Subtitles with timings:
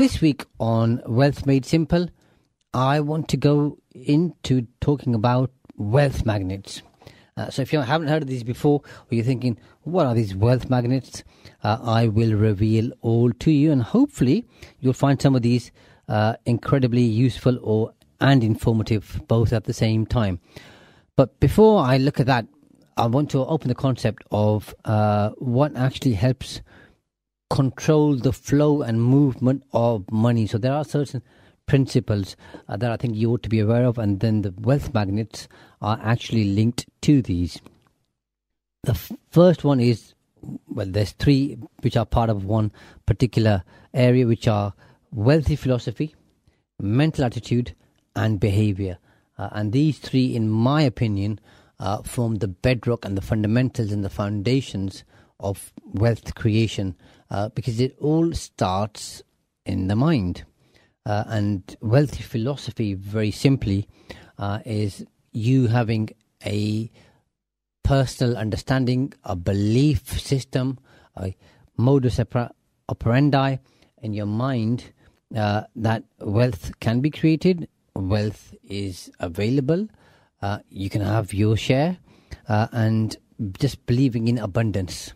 [0.00, 2.08] This week on Wealth Made Simple,
[2.72, 6.80] I want to go into talking about wealth magnets.
[7.36, 10.34] Uh, so, if you haven't heard of these before, or you're thinking, what are these
[10.34, 11.22] wealth magnets?
[11.62, 14.46] Uh, I will reveal all to you, and hopefully,
[14.78, 15.70] you'll find some of these
[16.08, 20.40] uh, incredibly useful or and informative both at the same time.
[21.14, 22.46] But before I look at that,
[22.96, 26.62] I want to open the concept of uh, what actually helps
[27.50, 30.46] control the flow and movement of money.
[30.46, 31.22] So there are certain
[31.66, 32.36] principles
[32.68, 35.48] uh, that I think you ought to be aware of, and then the wealth magnets
[35.82, 37.60] are actually linked to these.
[38.84, 40.14] The f- first one is
[40.68, 42.72] well, there's three which are part of one
[43.06, 44.72] particular area, which are
[45.12, 46.14] wealthy philosophy,
[46.78, 47.74] mental attitude,
[48.16, 48.98] and behavior.
[49.38, 51.40] Uh, and these three, in my opinion,
[51.78, 55.04] uh, form the bedrock and the fundamentals and the foundations
[55.40, 56.96] of wealth creation
[57.30, 59.22] uh, because it all starts
[59.66, 60.44] in the mind.
[61.06, 63.88] Uh, and wealthy philosophy, very simply,
[64.38, 66.10] uh, is you having
[66.44, 66.90] a
[67.82, 70.78] personal understanding, a belief system,
[71.16, 71.34] a
[71.76, 72.20] modus
[72.88, 73.56] operandi
[74.02, 74.92] in your mind
[75.36, 79.88] uh, that wealth can be created, wealth is available,
[80.42, 81.98] uh, you can have your share,
[82.48, 83.16] uh, and
[83.58, 85.12] just believing in abundance.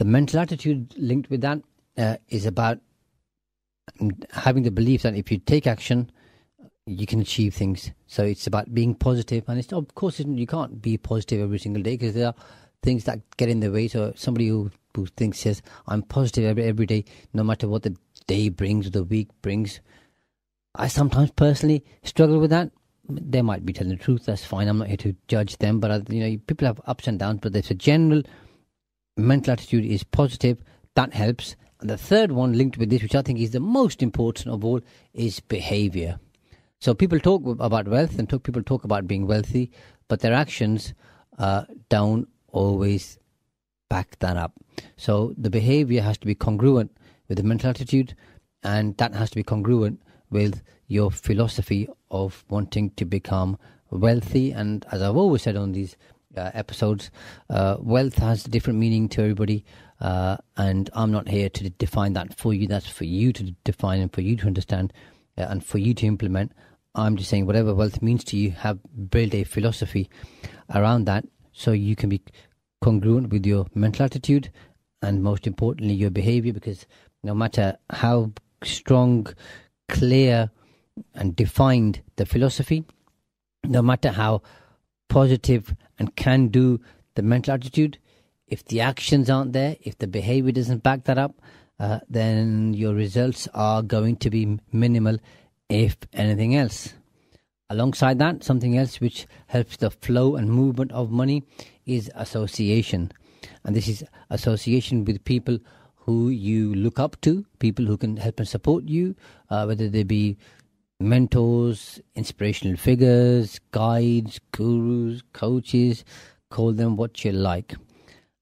[0.00, 1.60] The mental attitude linked with that
[1.98, 2.78] uh, is about
[4.32, 6.10] having the belief that if you take action,
[6.86, 7.90] you can achieve things.
[8.06, 11.82] So it's about being positive, and it's of course you can't be positive every single
[11.82, 12.34] day because there are
[12.82, 13.88] things that get in the way.
[13.88, 17.04] So somebody who who thinks says I'm positive every every day,
[17.34, 17.94] no matter what the
[18.26, 19.80] day brings or the week brings.
[20.76, 22.70] I sometimes personally struggle with that.
[23.06, 24.24] They might be telling the truth.
[24.24, 24.66] That's fine.
[24.66, 27.40] I'm not here to judge them, but uh, you know, people have ups and downs.
[27.42, 28.22] But there's a general
[29.16, 30.58] mental attitude is positive,
[30.94, 31.56] that helps.
[31.80, 34.64] And the third one linked with this, which I think is the most important of
[34.64, 34.80] all,
[35.14, 36.18] is behavior.
[36.78, 39.70] So people talk about wealth and talk, people talk about being wealthy,
[40.08, 40.94] but their actions
[41.38, 43.18] uh, don't always
[43.88, 44.52] back that up.
[44.96, 46.96] So the behavior has to be congruent
[47.28, 48.14] with the mental attitude,
[48.62, 50.00] and that has to be congruent
[50.30, 53.58] with your philosophy of wanting to become
[53.90, 54.52] wealthy.
[54.52, 55.96] And as I've always said on these
[56.40, 57.10] uh, episodes.
[57.48, 59.64] Uh, wealth has a different meaning to everybody,
[60.00, 62.66] uh, and I'm not here to define that for you.
[62.66, 64.92] That's for you to define and for you to understand
[65.38, 66.52] uh, and for you to implement.
[66.94, 68.78] I'm just saying whatever wealth means to you, have
[69.10, 70.10] build a philosophy
[70.74, 72.22] around that so you can be
[72.80, 74.50] congruent with your mental attitude
[75.02, 76.86] and most importantly your behavior because
[77.22, 78.32] no matter how
[78.64, 79.26] strong,
[79.88, 80.50] clear,
[81.14, 82.84] and defined the philosophy,
[83.64, 84.42] no matter how
[85.08, 86.80] positive and can do
[87.14, 87.98] the mental attitude.
[88.48, 91.40] If the actions aren't there, if the behavior doesn't back that up,
[91.78, 95.18] uh, then your results are going to be minimal,
[95.68, 96.94] if anything else.
[97.68, 101.44] Alongside that, something else which helps the flow and movement of money
[101.86, 103.12] is association.
[103.64, 105.58] And this is association with people
[105.94, 109.14] who you look up to, people who can help and support you,
[109.50, 110.36] uh, whether they be
[111.00, 116.04] mentors, inspirational figures, guides, gurus, coaches,
[116.50, 117.74] call them what you like.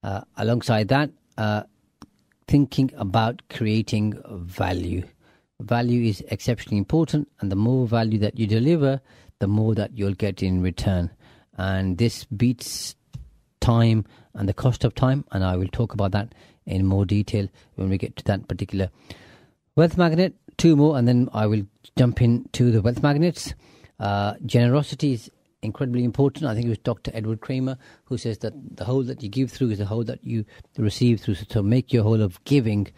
[0.03, 1.63] Uh, alongside that, uh,
[2.49, 5.03] thinking about creating value.
[5.61, 9.01] Value is exceptionally important, and the more value that you deliver,
[9.39, 11.11] the more that you'll get in return.
[11.57, 12.95] And this beats
[13.61, 14.05] time
[14.35, 16.35] and the cost of time, and I will talk about that
[16.67, 18.91] in more detail when we get to that particular
[19.79, 21.63] wealth magnet two more, and then I will
[21.97, 23.55] jump into the wealth magnets.
[24.01, 25.31] Uh, generosity is
[25.63, 26.47] incredibly important.
[26.47, 27.13] I think it was Dr.
[27.15, 30.25] Edward Kramer who says that the hole that you give through is the hole that
[30.25, 30.45] you
[30.77, 31.37] receive through.
[31.37, 32.89] So make your hole of giving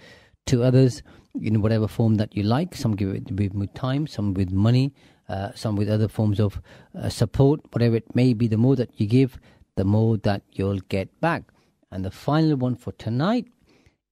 [0.46, 1.02] to others
[1.38, 2.74] in whatever form that you like.
[2.74, 4.94] Some give it with time, some with money,
[5.28, 6.62] uh, some with other forms of
[6.98, 8.48] uh, support, whatever it may be.
[8.48, 9.38] The more that you give,
[9.76, 11.42] the more that you'll get back.
[11.90, 13.48] And the final one for tonight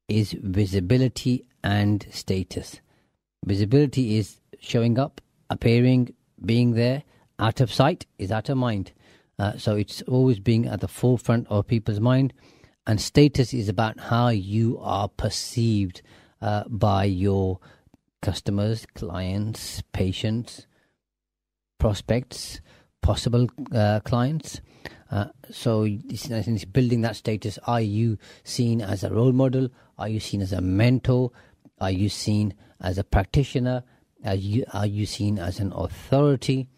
[0.07, 2.81] is visibility and status.
[3.45, 5.21] Visibility is showing up,
[5.51, 6.15] appearing,
[6.45, 7.03] being there.
[7.39, 8.93] Out of sight is out of mind.
[9.39, 12.33] Uh, so it's always being at the forefront of people's mind.
[12.87, 16.03] And status is about how you are perceived
[16.41, 17.61] uh, by your
[18.23, 20.67] customers, clients, patients,
[21.79, 22.61] prospects,
[23.03, 24.61] possible uh, clients.
[25.11, 27.59] Uh, so, it's building that status.
[27.67, 29.69] Are you seen as a role model?
[29.99, 31.31] Are you seen as a mentor?
[31.81, 33.85] Are you seen as a practitioner?
[34.25, 36.69] Are you are you seen as an authority?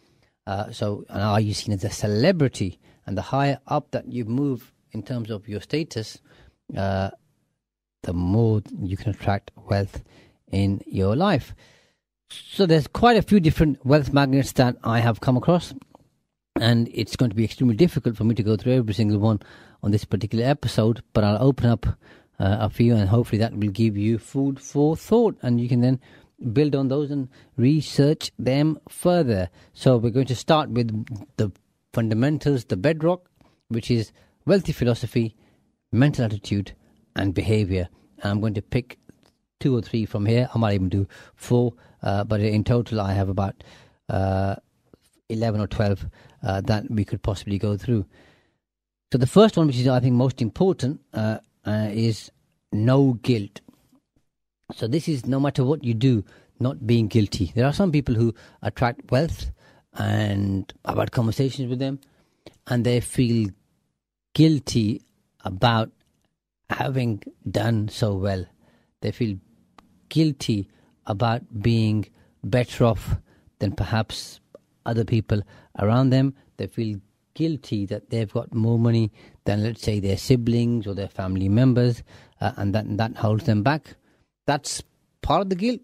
[0.47, 2.81] Uh, so, are you seen as a celebrity?
[3.07, 6.19] And the higher up that you move in terms of your status,
[6.77, 7.11] uh,
[8.03, 10.03] the more you can attract wealth
[10.51, 11.55] in your life.
[12.31, 15.75] So there's quite a few different wealth magnets that I have come across,
[16.61, 19.41] and it's going to be extremely difficult for me to go through every single one
[19.83, 21.03] on this particular episode.
[21.13, 21.87] But I'll open up
[22.41, 25.83] uh, a few, and hopefully that will give you food for thought, and you can
[25.83, 26.01] then
[26.53, 29.51] build on those and research them further.
[29.75, 30.89] So we're going to start with
[31.37, 31.53] the
[31.93, 33.29] fundamentals, the bedrock,
[33.69, 34.11] which is
[34.47, 35.37] wealthy philosophy,
[35.93, 36.73] mental attitude,
[37.15, 37.89] and behavior.
[38.23, 38.99] I'm going to pick
[39.59, 40.49] two or three from here.
[40.55, 43.63] I might even do four, uh, but in total, I have about
[44.09, 44.57] uh,
[45.29, 46.07] 11 or 12
[46.43, 48.07] uh, that we could possibly go through.
[49.13, 51.01] So, the first one, which is I think most important,
[51.65, 52.31] uh, is
[52.73, 53.61] no guilt.
[54.75, 56.25] So, this is no matter what you do,
[56.61, 57.53] not being guilty.
[57.55, 59.51] There are some people who attract wealth,
[59.95, 62.01] and I've had conversations with them,
[62.67, 63.51] and they feel
[64.35, 65.03] guilty
[65.45, 65.91] about
[66.69, 68.45] having done so well.
[69.01, 69.39] They feel
[70.09, 70.69] guilty
[71.07, 72.07] about being
[72.45, 73.17] better off
[73.59, 74.41] than perhaps
[74.87, 75.43] other people
[75.79, 76.35] around them.
[76.57, 77.01] They feel
[77.35, 79.11] guilty that they've got more money
[79.51, 82.03] than, let's say, their siblings or their family members,
[82.41, 83.97] uh, and that that holds them back.
[84.47, 84.83] That's
[85.23, 85.81] part of the guilt.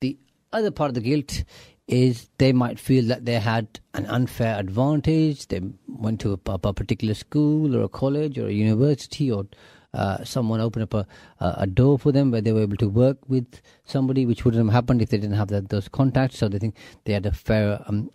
[0.00, 0.16] The
[0.52, 1.44] other part of the guilt
[1.86, 5.46] is they might feel that they had an unfair advantage.
[5.48, 9.46] They went to a, a particular school or a college or a university or
[9.94, 11.06] uh, someone opened up a,
[11.40, 14.74] a door for them where they were able to work with somebody, which wouldn't have
[14.74, 16.36] happened if they didn't have that, those contacts.
[16.36, 18.10] So they think they had a fair um,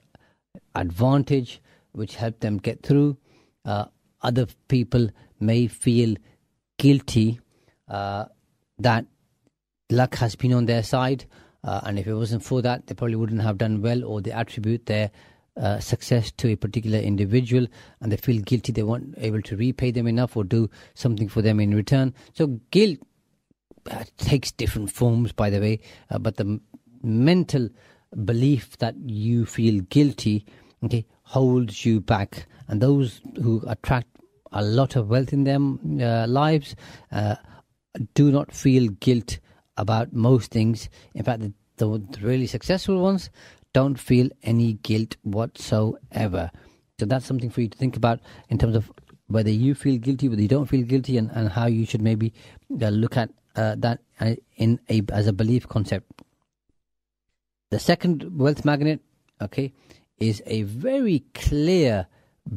[0.75, 1.59] advantage,
[1.93, 3.17] which helped them get through.
[3.65, 3.85] Uh,
[4.23, 5.09] other people
[5.39, 6.15] may feel
[6.77, 7.39] guilty
[7.87, 8.25] uh,
[8.79, 9.05] that
[9.89, 11.25] luck has been on their side
[11.63, 14.31] uh, and if it wasn't for that, they probably wouldn't have done well, or they
[14.31, 15.11] attribute their
[15.55, 17.67] uh, success to a particular individual
[18.01, 21.41] and they feel guilty they weren't able to repay them enough or do something for
[21.41, 22.13] them in return.
[22.33, 22.99] So, guilt
[23.89, 25.79] uh, takes different forms, by the way,
[26.09, 26.59] uh, but the
[27.01, 27.69] mental
[28.25, 30.45] belief that you feel guilty
[30.83, 32.47] okay, holds you back.
[32.67, 34.07] And those who attract
[34.53, 35.59] a lot of wealth in their
[36.07, 36.75] uh, lives
[37.11, 37.35] uh,
[38.13, 39.39] do not feel guilt
[39.77, 40.89] about most things.
[41.13, 41.87] In fact, the, the,
[42.21, 43.29] really successful ones
[43.73, 46.51] don't feel any guilt whatsoever.
[46.99, 48.19] So that's something for you to think about
[48.49, 48.91] in terms of
[49.27, 52.33] whether you feel guilty, whether you don't feel guilty, and, and how you should maybe
[52.81, 56.21] uh, look at uh, that uh, in a as a belief concept.
[57.71, 59.01] The second wealth magnet,
[59.41, 59.73] okay,
[60.17, 62.07] is a very clear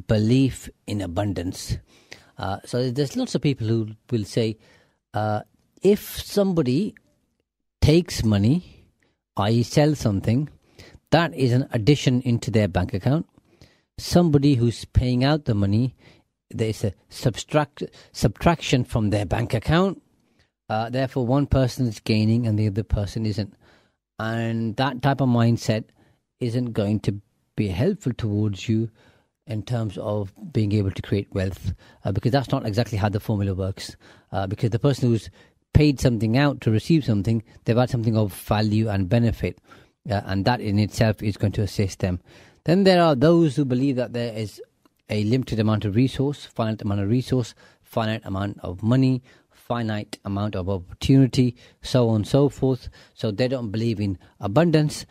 [0.07, 1.79] belief in abundance.
[2.39, 4.59] Uh, so there's lots of people who will say,
[5.15, 5.41] uh,
[5.83, 6.95] if somebody
[7.81, 8.89] takes money,
[9.37, 10.49] i.e., sells something,
[11.11, 13.27] that is an addition into their bank account.
[13.99, 15.95] Somebody who's paying out the money,
[16.51, 20.03] there's a subtract, subtraction from their bank account.
[20.69, 23.55] Uh, therefore, one person is gaining and the other person isn't.
[24.19, 25.85] And that type of mindset
[26.41, 27.21] isn't going to
[27.57, 28.91] be helpful towards you
[29.47, 31.73] in terms of being able to create wealth
[32.05, 33.97] uh, because that's not exactly how the formula works.
[34.33, 35.31] Uh, because the person who's
[35.73, 39.59] paid something out to receive something, they've had something of value and benefit,
[40.11, 42.19] uh, and that in itself is going to assist them.
[42.65, 44.61] Then there are those who believe that there is
[45.09, 50.57] a limited amount of resource, finite amount of resource, finite amount of money, finite amount
[50.57, 52.89] of opportunity, so on and so forth.
[53.15, 55.07] So they don't believe in abundance,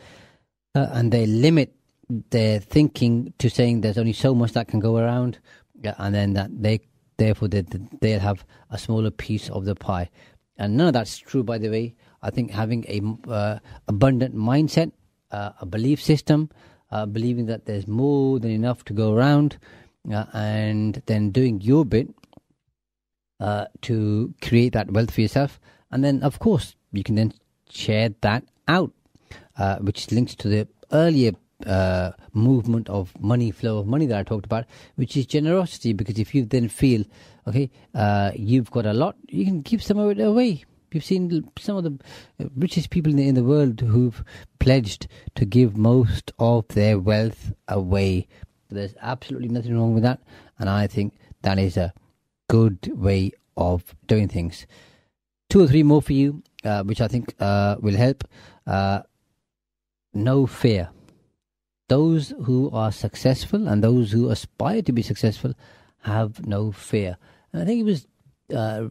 [0.74, 1.74] uh, and they limit
[2.08, 5.38] their thinking to saying there's only so much that can go around,
[5.82, 6.80] and then that they
[7.16, 7.64] therefore they,
[8.00, 10.10] they'll have a smaller piece of the pie.
[10.58, 11.94] And none of that's true, by the way.
[12.22, 13.58] I think having a uh,
[13.88, 14.92] abundant mindset,
[15.30, 16.50] uh, a belief system,
[16.90, 19.58] uh, believing that there's more than enough to go around,
[20.12, 22.08] uh, and then doing your bit
[23.40, 25.60] uh, to create that wealth for yourself.
[25.90, 27.32] And then, of course, you can then
[27.68, 28.92] share that out,
[29.58, 31.32] uh, which links to the earlier
[31.64, 35.92] uh, movement of money flow of money that I talked about, which is generosity.
[35.92, 37.04] Because if you then feel,
[37.46, 40.64] okay, uh, you've got a lot, you can give some of it away.
[40.92, 41.98] You've seen some of the
[42.56, 44.24] richest people in the, in the world who've
[44.58, 48.28] pledged to give most of their wealth away.
[48.70, 50.20] There's absolutely nothing wrong with that,
[50.58, 51.92] and I think that is a
[52.48, 54.66] good way of doing things.
[55.48, 56.42] Two or three more for you.
[56.66, 58.24] uh, which I think uh, will help.
[58.66, 59.02] Uh,
[60.12, 60.90] no fear.
[61.88, 65.54] Those who are successful and those who aspire to be successful
[66.02, 67.16] have no fear.
[67.52, 68.06] And I think it was
[68.54, 68.88] uh,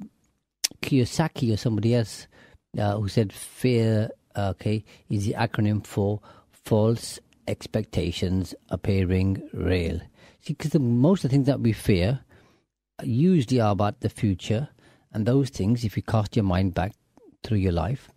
[0.81, 2.27] Kiyosaki or somebody else
[2.77, 6.21] uh, who said fear, okay, is the acronym for
[6.51, 9.99] false expectations appearing real.
[10.41, 12.21] See, because most of the things that we fear
[13.03, 14.69] usually are about the future,
[15.11, 16.93] and those things, if you cast your mind back
[17.43, 18.09] through your life,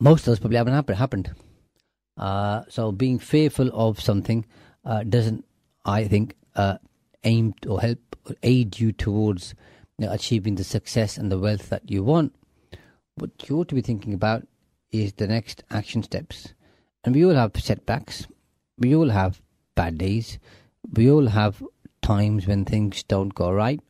[0.00, 1.30] most of those probably haven't happened.
[2.20, 4.44] Uh, so being fearful of something
[4.84, 5.44] uh, doesn't,
[5.86, 6.76] I think, uh,
[7.24, 7.98] aim or help
[8.28, 9.54] or aid you towards
[9.98, 12.34] you know, achieving the success and the wealth that you want.
[13.14, 14.46] What you ought to be thinking about
[14.92, 16.52] is the next action steps.
[17.04, 18.26] And we all have setbacks.
[18.78, 19.40] We all have
[19.74, 20.38] bad days.
[20.92, 21.62] We all have
[22.02, 23.80] times when things don't go right.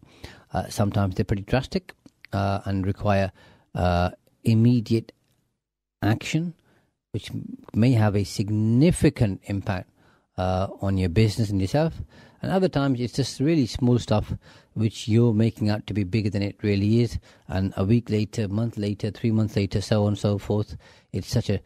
[0.53, 1.95] Uh, sometimes they're pretty drastic
[2.33, 3.33] uh, and require
[3.75, 4.11] uh,
[4.45, 5.13] immediate
[6.03, 6.55] action,
[7.13, 7.31] which
[7.75, 9.91] may have a significant impact
[10.39, 11.95] uh, on your business and yourself.
[12.43, 14.33] And other times it's just really small stuff
[14.75, 17.19] which you're making out to be bigger than it really is.
[17.49, 20.77] And a week later, month later, three months later, so on and so forth,
[21.13, 21.61] it's such a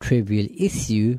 [0.00, 1.18] trivial issue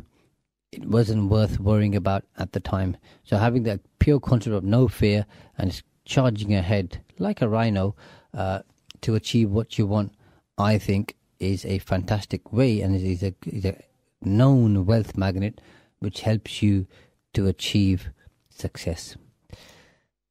[0.72, 2.96] it wasn't worth worrying about at the time.
[3.24, 5.26] So having that pure concept of no fear
[5.58, 7.96] and charging ahead like a rhino
[8.34, 8.60] uh,
[9.02, 10.14] to achieve what you want,
[10.58, 13.78] I think is a fantastic way and is a, is a
[14.22, 15.60] known wealth magnet
[16.00, 16.88] which helps you
[17.34, 18.10] to achieve
[18.50, 19.18] success.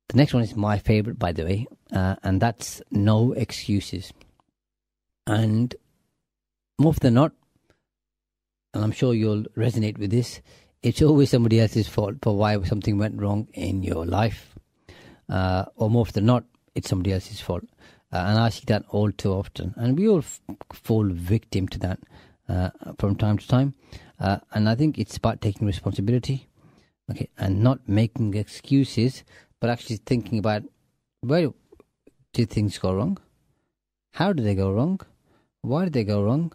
[0.09, 4.13] The next one is my favorite, by the way, uh, and that's no excuses.
[5.27, 5.75] And
[6.79, 7.33] more than not,
[8.75, 10.41] and I'm sure you'll resonate with this,
[10.83, 14.55] it's always somebody else's fault for why something went wrong in your life.
[15.29, 17.65] Uh, or more than not, it's somebody else's fault.
[18.13, 19.75] Uh, and I see that all too often.
[19.77, 20.41] And we all f-
[20.73, 22.01] fall victim to that
[22.49, 23.75] uh, from time to time.
[24.19, 26.49] Uh, and I think it's about taking responsibility,
[27.11, 29.25] okay, and not making excuses,
[29.61, 30.65] but actually thinking about
[31.21, 31.51] where
[32.33, 33.19] did things go wrong?
[34.13, 35.01] How did they go wrong?
[35.63, 36.53] Why did they go wrong?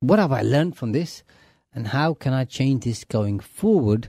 [0.00, 1.22] What have I learned from this?
[1.74, 4.08] And how can I change this going forward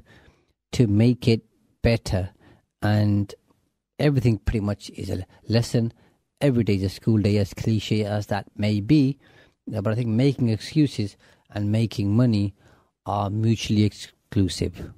[0.74, 1.46] to make it
[1.82, 2.32] better?
[2.82, 3.34] And
[4.00, 5.93] everything pretty much is a lesson.
[6.44, 9.18] Every day is a school day, as cliche as that may be.
[9.66, 11.16] But I think making excuses
[11.50, 12.54] and making money
[13.06, 14.92] are mutually exclusive.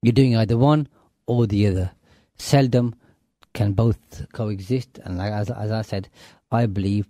[0.00, 0.88] You're doing either one
[1.26, 1.90] or the other.
[2.38, 2.94] Seldom
[3.52, 4.98] can both coexist.
[5.04, 6.08] And as, as I said,
[6.50, 7.06] I believe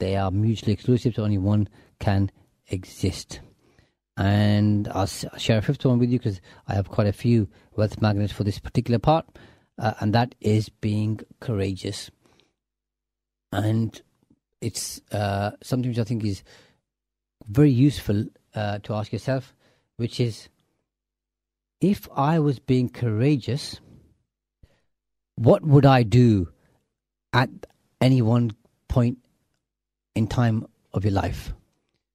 [0.00, 2.30] they are mutually exclusive, so only one can
[2.68, 3.40] exist.
[4.18, 8.02] And I'll share a fifth one with you because I have quite a few wealth
[8.02, 9.24] magnets for this particular part,
[9.78, 12.10] uh, and that is being courageous.
[13.54, 14.02] And
[14.60, 16.42] it's uh, something which I think is
[17.46, 19.54] very useful uh, to ask yourself,
[19.96, 20.48] which is
[21.80, 23.80] if I was being courageous,
[25.36, 26.48] what would I do
[27.32, 27.50] at
[28.00, 28.52] any one
[28.88, 29.18] point
[30.16, 31.52] in time of your life?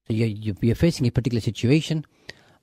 [0.08, 2.06] So you're, you're facing a particular situation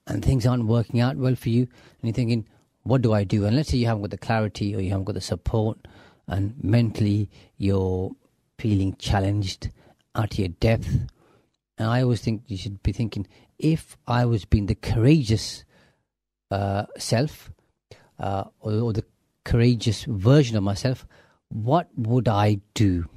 [0.07, 2.47] and things aren't working out well for you, and you're thinking,
[2.83, 3.47] what do I do?
[3.47, 5.79] And let's say you haven't got the clarity or you haven't got the support,
[6.29, 8.15] and mentally you're
[8.59, 9.71] feeling challenged
[10.15, 10.89] out to your depth.
[11.79, 13.27] And I always think you should be thinking,
[13.59, 15.65] if I was being the courageous
[16.51, 17.51] uh, self
[18.19, 19.05] uh, or, or the
[19.45, 21.07] courageous version of myself,
[21.49, 23.09] what would I do?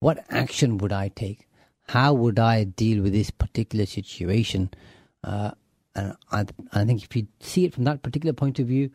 [0.00, 1.46] What action would I take?
[1.88, 4.70] how would I deal with this particular situation?
[5.22, 5.52] Uh,
[5.94, 8.90] and I, I, think if you see it from that particular point of view,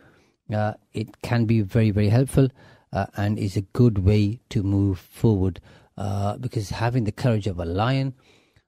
[0.53, 2.49] uh, it can be very, very helpful
[2.93, 5.59] uh, and is a good way to move forward.
[5.97, 8.13] Uh, because having the courage of a lion,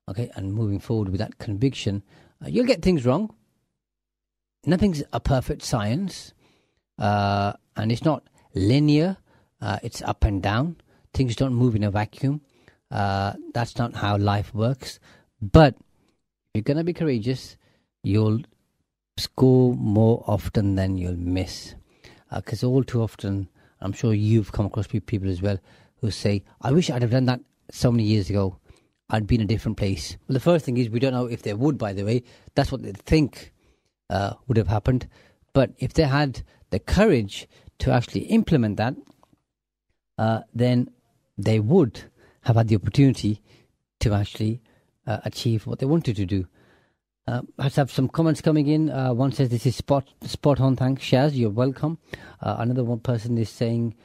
[0.10, 2.03] okay, and moving forward with that conviction,
[2.44, 3.34] uh, you'll get things wrong.
[4.65, 6.34] Nothing's a perfect science,
[7.00, 9.18] uh, and it's not linear.
[9.82, 10.75] it's up and down.
[11.13, 12.42] Things don't move in a vacuum.
[12.94, 15.00] Uh, that's not how life works.
[15.42, 15.82] But if
[16.53, 17.58] you're going to be courageous,
[18.03, 18.42] you'll
[19.18, 21.74] score more often than you'll miss.
[22.34, 23.50] Because uh, all too often,
[23.84, 25.60] I'm sure you've come across people as well
[25.98, 28.58] who say, I wish I'd have done that so many years ago.
[29.10, 30.18] I'd be in a different place.
[30.28, 32.24] Well, the first thing is we don't know if they would, by the way.
[32.56, 33.54] That's what they think
[34.10, 35.08] uh, would have happened.
[35.54, 37.48] But if they had the courage
[37.80, 38.96] to actually implement that,
[40.18, 40.90] uh, then
[41.38, 42.04] they would
[42.42, 43.42] have had the opportunity
[44.00, 44.62] to actually
[45.06, 46.48] uh, achieve what they wanted to do.
[47.25, 48.89] Uh, I have some comments coming in.
[48.89, 50.75] Uh, one says this is spot spot on.
[50.75, 51.36] Thanks, Shaz.
[51.36, 51.98] You're welcome.
[52.42, 53.96] Uh, another one person is saying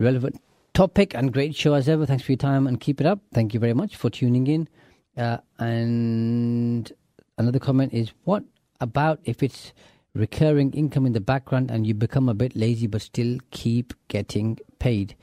[0.00, 0.40] relevant
[0.72, 2.04] topic and great show as ever.
[2.06, 3.20] Thanks for your time and keep it up.
[3.32, 4.68] Thank you very much for tuning in.
[5.16, 6.92] Uh, and
[7.38, 8.42] another comment is what
[8.80, 9.72] about if it's
[10.14, 14.58] recurring income in the background and you become a bit lazy but still keep getting
[14.80, 15.14] paid?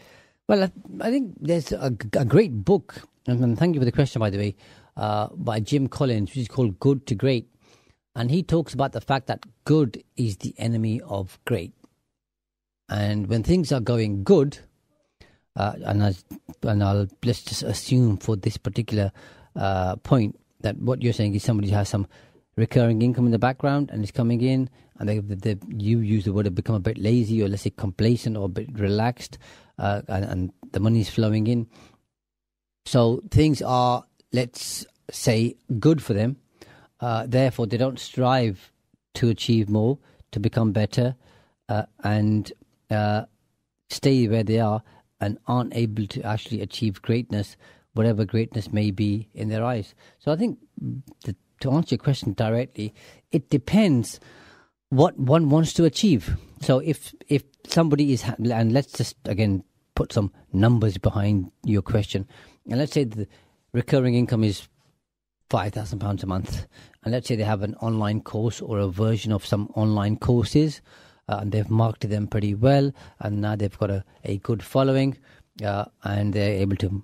[0.47, 4.19] Well, I, I think there's a, a, great book, and thank you for the question,
[4.19, 4.55] by the way,
[4.97, 7.47] uh, by Jim Collins, which is called Good to Great.
[8.15, 11.73] And he talks about the fact that good is the enemy of great.
[12.89, 14.59] And when things are going good,
[15.55, 16.13] uh, and, I,
[16.63, 19.11] and I'll let's just assume for this particular
[19.55, 22.05] uh, point that what you're saying is somebody has some
[22.57, 24.69] recurring income in the background and is coming in,
[24.99, 27.69] and they, they, you use the word to become a bit lazy or let's say
[27.69, 29.37] complacent or a bit relaxed,
[29.79, 31.67] uh, and, and the money is flowing in.
[32.85, 36.37] So things are, let's say, good for them.
[36.99, 38.71] Uh, therefore, they don't strive
[39.15, 39.97] to achieve more,
[40.31, 41.15] to become better,
[41.67, 42.53] uh, and
[42.89, 43.23] uh,
[43.89, 44.83] stay where they are
[45.19, 47.57] and aren't able to actually achieve greatness,
[47.93, 49.93] whatever greatness may be in their eyes.
[50.19, 50.59] So I think
[51.25, 52.93] the, to answer your question directly,
[53.31, 54.19] it depends
[54.89, 56.37] what one wants to achieve.
[56.61, 59.63] So if if somebody is and let's just again
[59.95, 62.27] put some numbers behind your question,
[62.69, 63.27] and let's say the
[63.73, 64.67] recurring income is
[65.49, 66.65] five thousand pounds a month,
[67.03, 70.81] and let's say they have an online course or a version of some online courses
[71.31, 75.17] uh, and they've marketed them pretty well, and now they've got a, a good following,
[75.63, 77.03] uh, and they're able to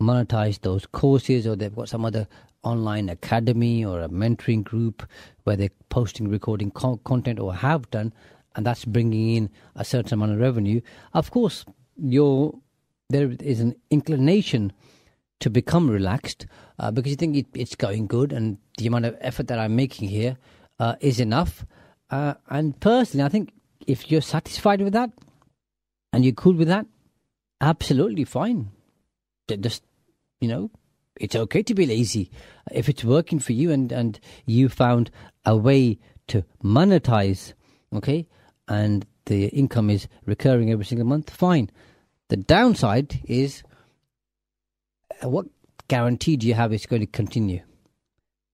[0.00, 2.26] monetize those courses, or they've got some other
[2.62, 5.06] online academy or a mentoring group
[5.44, 8.12] where they're posting, recording co- content, or have done,
[8.54, 10.80] and that's bringing in a certain amount of revenue.
[11.12, 11.64] Of course,
[11.96, 12.58] your
[13.08, 14.72] there is an inclination
[15.40, 16.46] to become relaxed
[16.78, 19.76] uh, because you think it, it's going good and the amount of effort that I'm
[19.76, 20.36] making here
[20.78, 21.66] uh, is enough.
[22.10, 23.52] Uh, and personally, I think
[23.86, 25.10] if you're satisfied with that
[26.12, 26.86] and you're cool with that,
[27.60, 28.70] absolutely fine.
[29.48, 29.82] Just,
[30.40, 30.70] you know,
[31.20, 32.30] it's okay to be lazy.
[32.72, 35.10] If it's working for you and, and you found
[35.44, 37.54] a way to monetize,
[37.94, 38.26] okay,
[38.68, 41.70] and the income is recurring every single month, fine.
[42.28, 43.62] The downside is
[45.22, 45.46] what
[45.88, 47.60] guarantee do you have it's going to continue?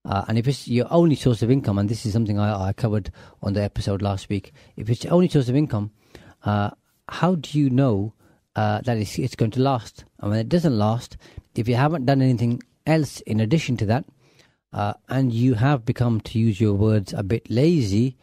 [0.05, 2.73] Uh, and if it's your only source of income, and this is something I, I,
[2.73, 5.93] covered on the episode last week, if it's your only source of income,
[6.45, 6.71] uh,
[7.09, 8.13] how do you know
[8.57, 10.05] uh, that it's, it's, going to last?
[10.19, 11.17] And when it doesn't last,
[11.55, 14.05] if you haven't done anything else in addition to that,
[14.73, 18.17] uh, and you have become, to use your words, a bit lazy,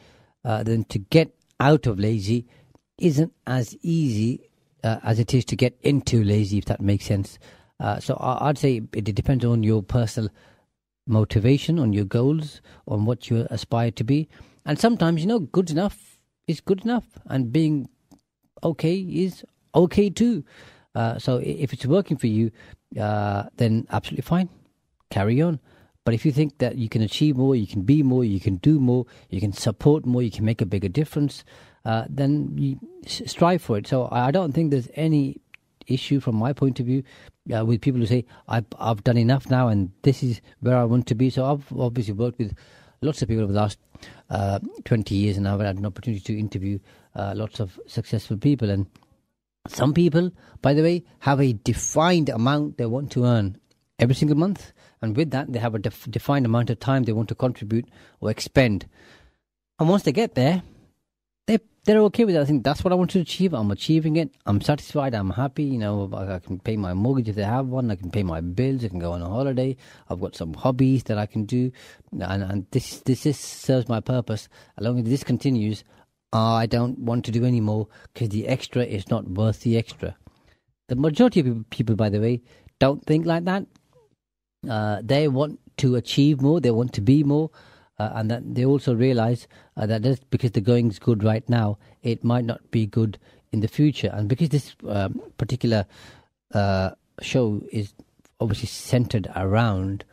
[0.44, 2.46] uh, then to get out of lazy
[2.98, 4.50] isn't as easy
[4.84, 7.40] uh, as it is to get into lazy, if that makes sense.
[8.00, 10.30] So I, I'd say it depends on your personal
[11.08, 14.30] motivation, on your goals, on what you aspire to be.
[14.66, 17.90] And sometimes, you know, good enough is good enough, and being
[18.64, 20.44] okay is okay too.
[20.96, 22.52] Uh, so if it's working for you,
[23.00, 24.50] uh, then absolutely fine.
[25.10, 25.60] Carry on.
[26.06, 28.56] But if you think that you can achieve more, you can be more, you can
[28.56, 31.44] do more, you can support more, you can make a bigger difference,
[31.86, 33.86] uh, then you strive for it.
[33.86, 35.40] So I don't think there's any
[35.88, 37.04] issue from my point of view
[37.54, 40.84] uh, with people who say I've, I've done enough now and this is where I
[40.84, 41.30] want to be.
[41.30, 42.56] So I've obviously worked with
[43.02, 43.80] lots of people over the last
[44.30, 46.80] uh, 20 years and I've had an opportunity to interview
[47.16, 48.70] uh, lots of successful people.
[48.70, 48.88] And
[49.68, 50.32] some people,
[50.62, 53.58] by the way, have a defined amount they want to earn
[53.98, 54.72] every single month.
[55.02, 57.88] And with that, they have a def- defined amount of time they want to contribute
[58.20, 58.88] or expend.
[59.80, 60.62] And once they get there,
[61.86, 62.42] they're okay with it.
[62.42, 63.54] I think that's what I want to achieve.
[63.54, 64.32] I'm achieving it.
[64.46, 65.16] I'm satisfied.
[65.16, 65.64] I'm happy.
[65.64, 67.90] You know, I, can pay my mortgage if they have one.
[67.90, 68.84] I can pay my bills.
[68.84, 69.78] I can go on a holiday.
[70.10, 71.72] I've got some hobbies that I can do,
[72.12, 74.50] and, and this this is, serves my purpose.
[74.78, 75.84] As long as this continues,
[76.32, 80.16] I don't want to do any more because the extra is not worth the extra.
[80.90, 82.42] The majority of people, by the way,
[82.80, 83.66] don't think like that.
[84.70, 86.60] Uh, they want to achieve more.
[86.60, 87.52] They want to be more
[88.00, 91.48] uh, and that they also realize uh, that just because the going is good right
[91.50, 93.20] now, it might not be good
[93.52, 94.10] in the future.
[94.14, 95.86] And because this um, particular
[96.54, 97.94] uh, show is
[98.40, 100.06] obviously centered around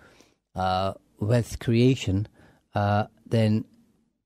[0.54, 2.26] uh, wealth creation,
[2.74, 3.64] uh, then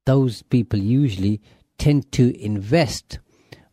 [0.07, 1.41] those people usually
[1.79, 3.19] tend to invest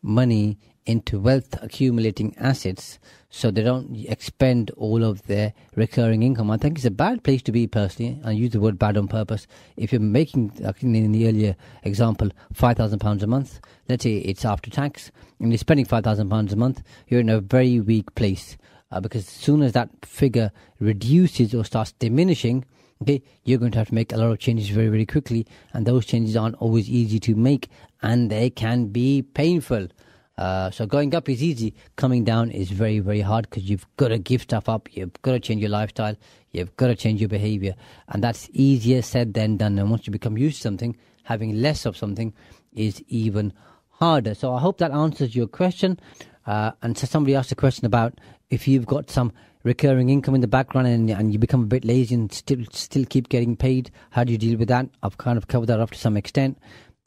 [0.02, 3.00] money into wealth accumulating assets
[3.38, 6.50] so they don't expend all of their recurring income.
[6.50, 8.19] I think it's a bad place to be personally.
[8.26, 9.45] I use the word bad on purpose.
[9.76, 14.71] If you're making, like in the earlier example, £5,000 a month, let's say it's after
[14.71, 18.58] tax, and you're spending £5,000 a month, you're in a very weak place.
[18.91, 22.65] Uh, because as soon as that figure reduces or starts diminishing,
[23.04, 25.86] okay, you're going to have to make a lot of changes very, very quickly, and
[25.86, 27.69] those changes aren't always easy to make,
[28.02, 29.89] and they can be painful.
[30.38, 31.73] Uh, so going up is easy.
[31.95, 34.88] Coming down is very, very hard because you've got to give stuff up.
[34.91, 36.15] You've got to change your lifestyle.
[36.52, 37.76] You've got to change your behavior.
[38.10, 39.80] And that's easier said than done.
[39.80, 42.34] And once you become used to something, having less of something
[42.73, 43.52] is even
[43.89, 44.36] harder.
[44.36, 46.00] So I hope that answers your question.
[46.45, 48.19] Uh, and so somebody asked a question about
[48.50, 51.84] if you've got some recurring income in the background and, and you become a bit
[51.84, 54.88] lazy and still still keep getting paid, how do you deal with that?
[55.04, 56.58] I've kind of covered that up to some extent.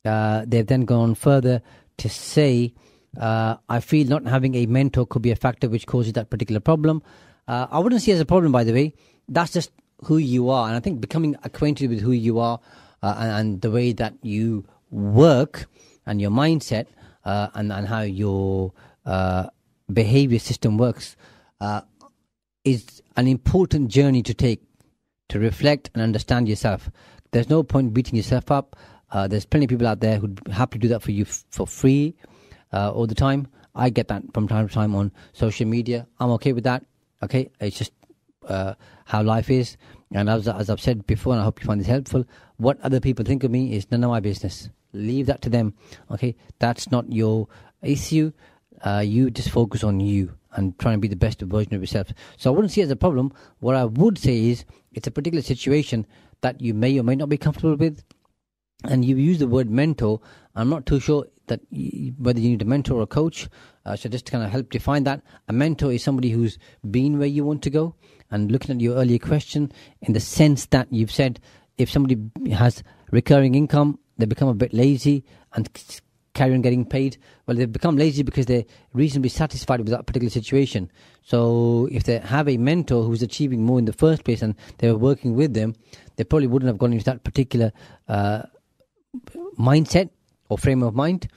[0.05, 1.63] Uh, they've then gone further
[1.99, 2.75] to say,
[3.19, 6.61] uh, I feel not having a mentor could be a factor which causes that particular
[6.61, 7.03] problem.
[7.49, 8.95] Uh, I wouldn't see it as a problem, by the way.
[9.29, 9.73] That's just
[10.05, 10.69] who you are.
[10.69, 12.61] And I think becoming acquainted with who you are
[13.03, 15.67] uh, and, and, the way that you work
[16.07, 16.87] and your mindset
[17.25, 18.73] uh, and, and how your
[19.05, 19.47] uh,
[19.93, 21.17] behavior system works
[21.61, 21.81] uh,
[22.65, 24.63] is an important journey to take
[25.29, 26.91] to reflect and understand yourself.
[27.33, 28.77] There's no point beating yourself up.
[29.11, 31.45] Uh, there's plenty of people out there who'd happy to do that for you f-
[31.51, 32.15] for free
[32.73, 33.49] uh, all the time.
[33.75, 36.07] I get that from time to time on social media.
[36.19, 36.85] I'm okay with that.
[37.23, 37.93] Okay, it's just
[38.49, 39.77] uh, how life is.
[40.13, 42.25] And as, as I've said before, and I hope you find this helpful,
[42.57, 44.69] what other people think of me is none of my business.
[44.93, 45.75] Leave that to them.
[46.11, 47.47] Okay, that's not your
[47.83, 48.33] issue.
[48.83, 52.09] Uh, you just focus on you and trying to be the best version of yourself.
[52.37, 53.33] So I wouldn't see it as a problem.
[53.61, 56.07] What I would say is it's a particular situation
[56.41, 58.03] that you may or may not be comfortable with.
[58.85, 60.21] And you use the word mentor.
[60.55, 61.61] I'm not too sure that
[62.19, 63.49] whether you need a mentor or a coach.
[63.85, 66.59] Uh, so just to kind of help define that, a mentor is somebody who's
[66.91, 67.95] been where you want to go.
[68.31, 71.41] And looking at your earlier question, in the sense that you've said,
[71.77, 72.19] if somebody
[72.53, 75.69] has recurring income, they become a bit lazy and
[76.35, 77.17] carry on getting paid.
[77.47, 80.91] Well, they've become lazy because they're reasonably satisfied with that particular situation.
[81.23, 84.91] So if they have a mentor who's achieving more in the first place and they
[84.91, 85.75] were working with them,
[86.17, 87.73] they probably wouldn't have gone into that particular
[88.09, 88.43] uh,
[89.59, 90.11] mindset
[90.49, 91.29] or frame of mind.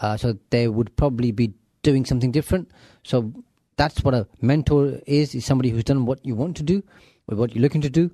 [0.00, 2.70] Uh, so they would probably be doing something different.
[3.02, 3.32] So
[3.76, 6.82] that's what a mentor is: is somebody who's done what you want to do,
[7.26, 8.10] or what you're looking to do.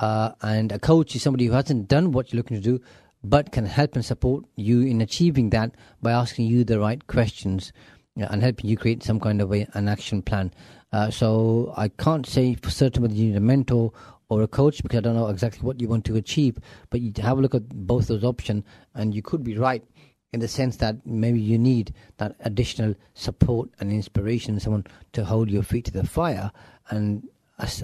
[0.00, 2.80] Uh, and a coach is somebody who hasn't done what you're looking to do,
[3.22, 7.72] but can help and support you in achieving that by asking you the right questions
[8.16, 10.52] and helping you create some kind of a, an action plan.
[10.92, 13.92] Uh, so I can't say for certain whether you need a mentor
[14.32, 16.58] or a coach because I don't know exactly what you want to achieve.
[16.88, 18.64] But you have a look at both those options,
[18.94, 19.84] and you could be right
[20.32, 25.50] in the sense that maybe you need that additional support and inspiration, someone to hold
[25.50, 26.50] your feet to the fire
[26.88, 27.28] and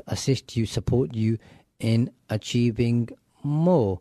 [0.06, 1.38] assist you, support you
[1.78, 3.10] in achieving
[3.42, 4.00] more.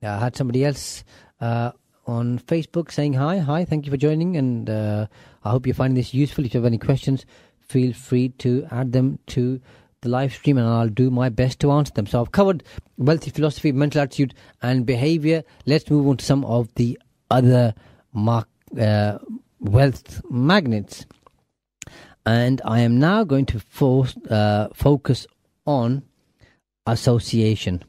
[0.00, 1.02] Uh, I had somebody else
[1.40, 1.72] uh,
[2.06, 5.06] on Facebook saying hi, hi, thank you for joining, and uh,
[5.44, 6.44] I hope you find this useful.
[6.44, 7.26] If you have any questions,
[7.58, 9.60] feel free to add them to
[10.00, 12.06] the live stream, and I'll do my best to answer them.
[12.06, 12.62] So I've covered
[12.96, 15.44] wealthy philosophy, mental attitude, and behavior.
[15.66, 16.98] Let's move on to some of the
[17.30, 17.74] other
[18.12, 18.48] mark,
[18.80, 19.18] uh,
[19.60, 21.06] wealth magnets,
[22.24, 25.26] and I am now going to force, uh, focus
[25.66, 26.02] on
[26.86, 27.84] association.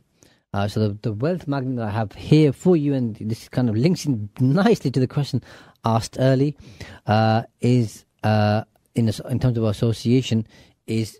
[0.51, 3.69] Uh, so the, the wealth magnet that I have here for you, and this kind
[3.69, 5.43] of links in nicely to the question
[5.85, 6.57] asked early,
[7.05, 8.63] uh, is uh,
[8.95, 10.47] in in terms of association
[10.87, 11.19] is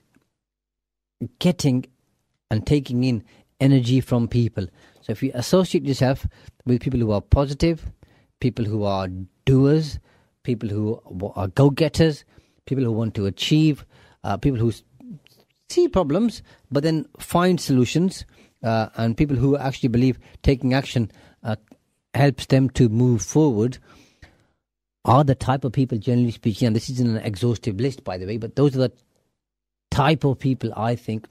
[1.39, 1.86] getting
[2.51, 3.23] and taking in
[3.60, 4.65] energy from people.
[5.01, 6.27] So if you associate yourself
[6.65, 7.91] with people who are positive,
[8.39, 9.08] people who are
[9.45, 9.99] doers,
[10.43, 11.01] people who
[11.36, 12.23] are go-getters,
[12.65, 13.86] people who want to achieve,
[14.23, 14.71] uh, people who
[15.69, 18.25] see problems but then find solutions
[18.63, 21.12] uh, and people who actually believe taking action
[21.43, 21.55] uh,
[22.13, 23.77] helps them to move forward
[25.05, 28.25] are the type of people, generally speaking, and this isn't an exhaustive list, by the
[28.25, 28.91] way, but those are the
[30.00, 31.28] type of people I think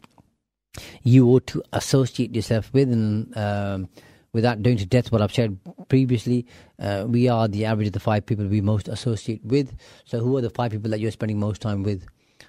[1.02, 3.88] you ought to associate yourself with, and um,
[4.34, 6.46] without doing to death what I've said previously,
[6.78, 9.74] uh, we are the average of the five people we most associate with.
[10.04, 12.06] So, who are the five people that you're spending most time with?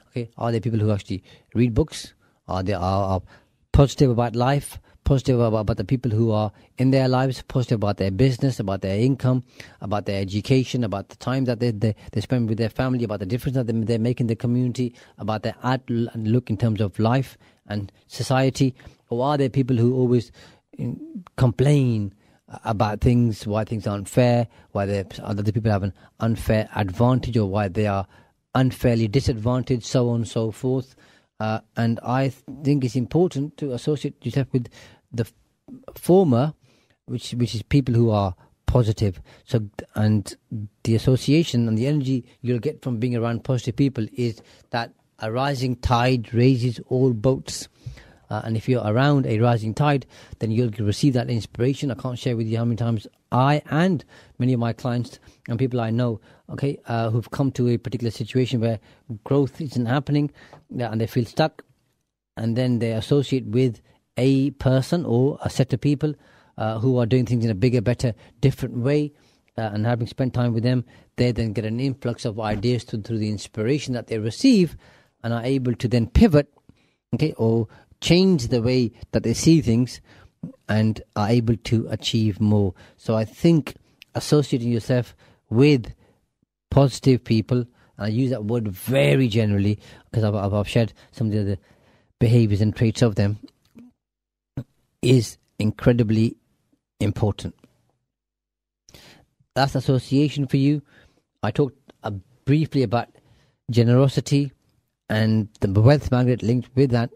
[0.10, 1.24] Okay, are there people who actually
[1.56, 2.14] read books?
[2.50, 3.22] Are they are, are
[3.72, 4.78] positive about life,
[5.10, 8.82] positive about, about the people who are in their lives, positive about their business, about
[8.82, 9.44] their income,
[9.82, 13.20] about their education, about the time that they, they, they spend with their family, about
[13.20, 17.00] the difference that they, they make in the community, about their outlook in terms of
[17.00, 18.76] life and society?
[19.10, 20.32] Or are there people who always
[21.38, 22.14] complain
[22.64, 24.84] about things, why things aren't fair, why
[25.24, 28.06] other people have an unfair advantage, or why they are
[28.54, 30.96] unfairly disadvantaged, so on and so forth?
[31.40, 32.30] Uh, and I
[32.64, 34.68] think it's important to associate yourself with
[35.12, 35.26] the
[35.96, 36.54] former,
[37.06, 39.20] which which is people who are positive.
[39.46, 40.36] So, and
[40.84, 45.32] the association and the energy you'll get from being around positive people is that a
[45.32, 47.68] rising tide raises all boats.
[48.30, 50.06] Uh, and if you're around a rising tide,
[50.38, 51.90] then you'll receive that inspiration.
[51.90, 54.06] I can't share with you how many times I and
[54.38, 58.12] many of my clients and people I know, okay, uh, who've come to a particular
[58.12, 58.80] situation where
[59.24, 60.30] growth isn't happening
[60.78, 61.64] and they feel stuck,
[62.38, 63.82] and then they associate with
[64.20, 66.14] a person or a set of people
[66.58, 69.14] uh, who are doing things in a bigger, better, different way.
[69.58, 70.84] Uh, and having spent time with them,
[71.16, 74.76] they then get an influx of ideas through, through the inspiration that they receive
[75.24, 76.48] and are able to then pivot,
[77.14, 77.68] okay, or
[78.02, 80.02] change the way that they see things
[80.68, 82.74] and are able to achieve more.
[82.98, 83.76] So I think
[84.16, 85.16] associating yourself
[85.50, 85.94] with
[86.70, 87.60] positive people,
[87.98, 89.80] and I use that word very generally
[90.10, 91.58] because I've, I've shared some of the other
[92.20, 93.40] behaviors and traits of them,
[95.02, 96.38] is incredibly
[97.00, 97.56] important.
[99.56, 100.82] That's association for you.
[101.44, 102.12] I talked uh,
[102.46, 103.10] briefly about
[103.72, 104.52] generosity
[105.10, 107.10] and the wealth magnet linked with that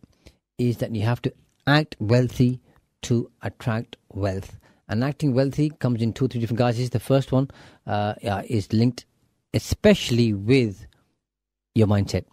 [0.58, 1.34] is that you have to
[1.68, 2.60] act wealthy
[3.04, 4.60] to attract wealth.
[4.90, 6.90] And acting wealthy comes in two, three different guises.
[6.90, 7.50] The first one
[7.88, 8.16] uh,
[8.48, 9.06] is linked
[9.54, 10.86] especially with
[11.76, 12.26] your mindset,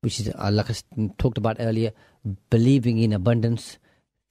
[0.00, 0.74] which is, uh, like I
[1.18, 1.92] talked about earlier,
[2.50, 3.78] believing in abundance,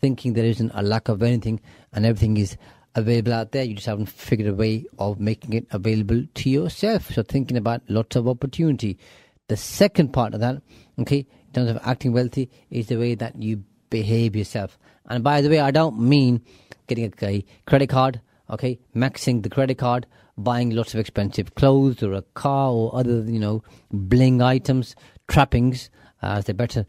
[0.04, 1.62] thinking there isn't a lack of anything
[1.94, 2.58] and everything is
[2.94, 3.64] available out there.
[3.64, 7.12] You just haven't figured a way of making it available to yourself.
[7.12, 8.98] So, thinking about lots of opportunity.
[9.48, 10.62] The second part of that,
[11.00, 14.78] okay, in terms of acting wealthy, is the way that you behave yourself.
[15.06, 16.42] And by the way, I don't mean
[16.88, 20.06] getting a, credit card, okay, maxing the credit card,
[20.38, 24.98] buying lots of expensive clothes or a car or other, you know, bling items,
[25.30, 25.90] trappings,
[26.22, 26.86] uh, as they're better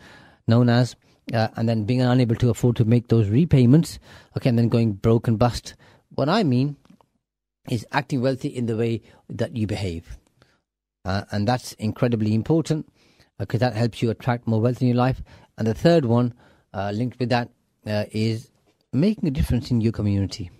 [0.48, 0.96] known as,
[1.32, 3.98] uh, and then being unable to afford to make those repayments,
[4.36, 5.74] okay, and then going broke and bust.
[6.14, 6.76] What I mean
[7.70, 10.18] is acting wealthy in the way that you behave.
[11.04, 12.88] Uh, and that's incredibly important
[13.38, 15.22] because that helps you attract more wealth in your life.
[15.58, 16.34] And the third one,
[16.72, 17.50] uh, linked with that,
[17.86, 18.50] uh, is
[18.92, 20.50] making a difference in your community,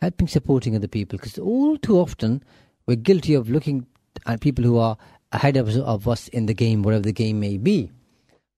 [0.00, 1.18] helping, supporting other people.
[1.18, 2.42] Because all too often
[2.86, 3.86] we're guilty of looking
[4.26, 4.96] at people who are
[5.32, 7.90] ahead of, of us in the game, whatever the game may be.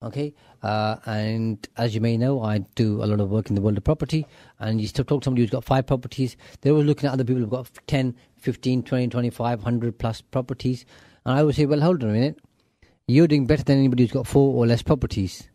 [0.02, 0.32] Okay,
[0.62, 3.76] uh, and as you may know, I do a lot of work in the world
[3.76, 4.26] of property.
[4.58, 7.24] And you still talk to somebody who's got five properties, they're always looking at other
[7.24, 10.86] people who've got 10, 15, 20, 25, 100 plus properties.
[11.26, 12.38] And I would say, well, hold on a minute.
[13.08, 15.50] You're doing better than anybody who's got four or less properties.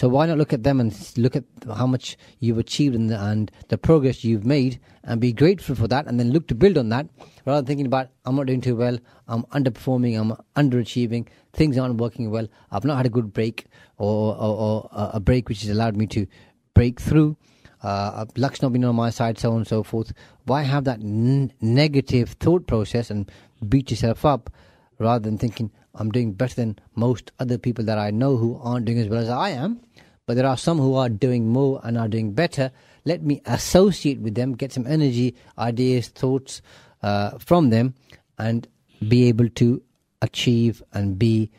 [0.00, 3.20] So why not look at them and look at how much you've achieved and the,
[3.20, 6.78] and the progress you've made and be grateful for that and then look to build
[6.78, 7.08] on that
[7.44, 11.96] rather than thinking about I'm not doing too well, I'm underperforming, I'm underachieving, things aren't
[11.96, 15.70] working well, I've not had a good break or, or, or a break which has
[15.70, 16.26] allowed me to
[16.74, 17.36] break through.
[17.82, 20.12] Uh, luck's not been on my side, so on and so forth.
[20.44, 23.28] Why have that n- negative thought process and
[23.68, 24.50] beat yourself up
[24.98, 28.86] rather than thinking I'm doing better than most other people that I know who aren't
[28.86, 29.80] doing as well as I am?
[30.28, 32.70] but there are some who are doing more and are doing better.
[33.06, 36.60] Let me associate with them, get some energy, ideas, thoughts
[37.02, 37.94] uh, from them,
[38.36, 38.68] and
[39.08, 39.82] be able to
[40.20, 41.50] achieve and be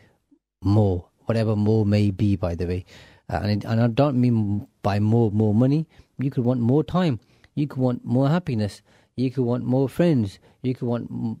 [0.62, 2.84] more, whatever more may be, by the way.
[3.28, 5.88] Uh, and, and I don't mean by more, more money.
[6.20, 7.18] You could want more time.
[7.56, 8.82] You could want more happiness.
[9.16, 10.38] You could want more friends.
[10.62, 11.40] You could want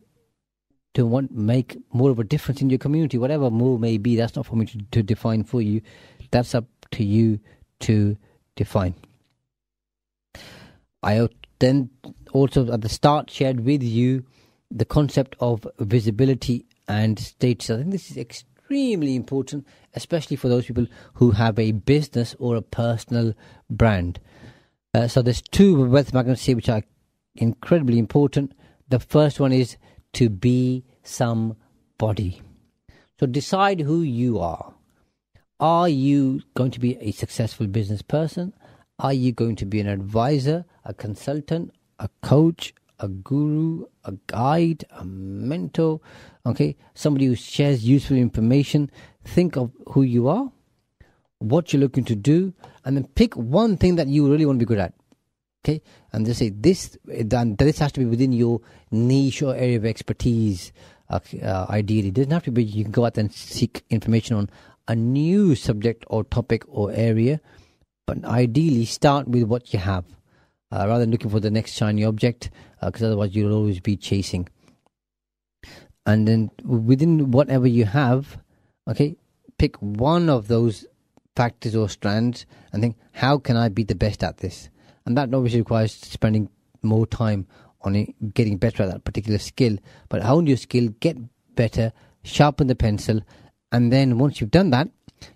[0.94, 3.18] to want make more of a difference in your community.
[3.18, 5.82] Whatever more may be, that's not for me to, to define for you.
[6.30, 7.40] That's up to you
[7.80, 8.16] to
[8.56, 8.94] define.
[11.02, 11.28] I
[11.60, 11.90] then
[12.32, 14.24] also at the start shared with you
[14.70, 17.70] the concept of visibility and status.
[17.70, 22.56] I think this is extremely important, especially for those people who have a business or
[22.56, 23.34] a personal
[23.68, 24.20] brand.
[24.92, 26.82] Uh, so there's two wealth magnets here which are
[27.34, 28.52] incredibly important.
[28.88, 29.76] The first one is
[30.14, 32.42] to be somebody.
[33.18, 34.74] So decide who you are.
[35.58, 38.54] Are you going to be a successful business person?
[38.98, 44.84] Are you going to be an advisor, a consultant, a coach, a guru, a guide,
[44.90, 46.00] a mentor?
[46.46, 48.90] Okay, somebody who shares useful information.
[49.24, 50.50] Think of who you are,
[51.38, 54.64] what you're looking to do, and then pick one thing that you really want to
[54.64, 54.94] be good at.
[55.62, 56.96] Okay, and they say this.
[57.04, 60.72] Then this has to be within your niche or area of expertise.
[61.10, 62.64] Uh, uh, ideally, it doesn't have to be.
[62.64, 64.50] You can go out and seek information on
[64.88, 67.40] a new subject or topic or area,
[68.06, 70.04] but ideally start with what you have
[70.72, 73.96] uh, rather than looking for the next shiny object, because uh, otherwise you'll always be
[73.96, 74.48] chasing.
[76.06, 78.38] And then within whatever you have,
[78.88, 79.16] okay,
[79.58, 80.86] pick one of those
[81.36, 84.70] factors or strands and think, how can I be the best at this?
[85.06, 86.48] And that obviously requires spending
[86.82, 87.46] more time
[87.82, 89.78] on it, getting better at that particular skill.
[90.08, 91.16] But hone your skill, get
[91.54, 93.20] better, sharpen the pencil,
[93.72, 94.88] and then once you've done that,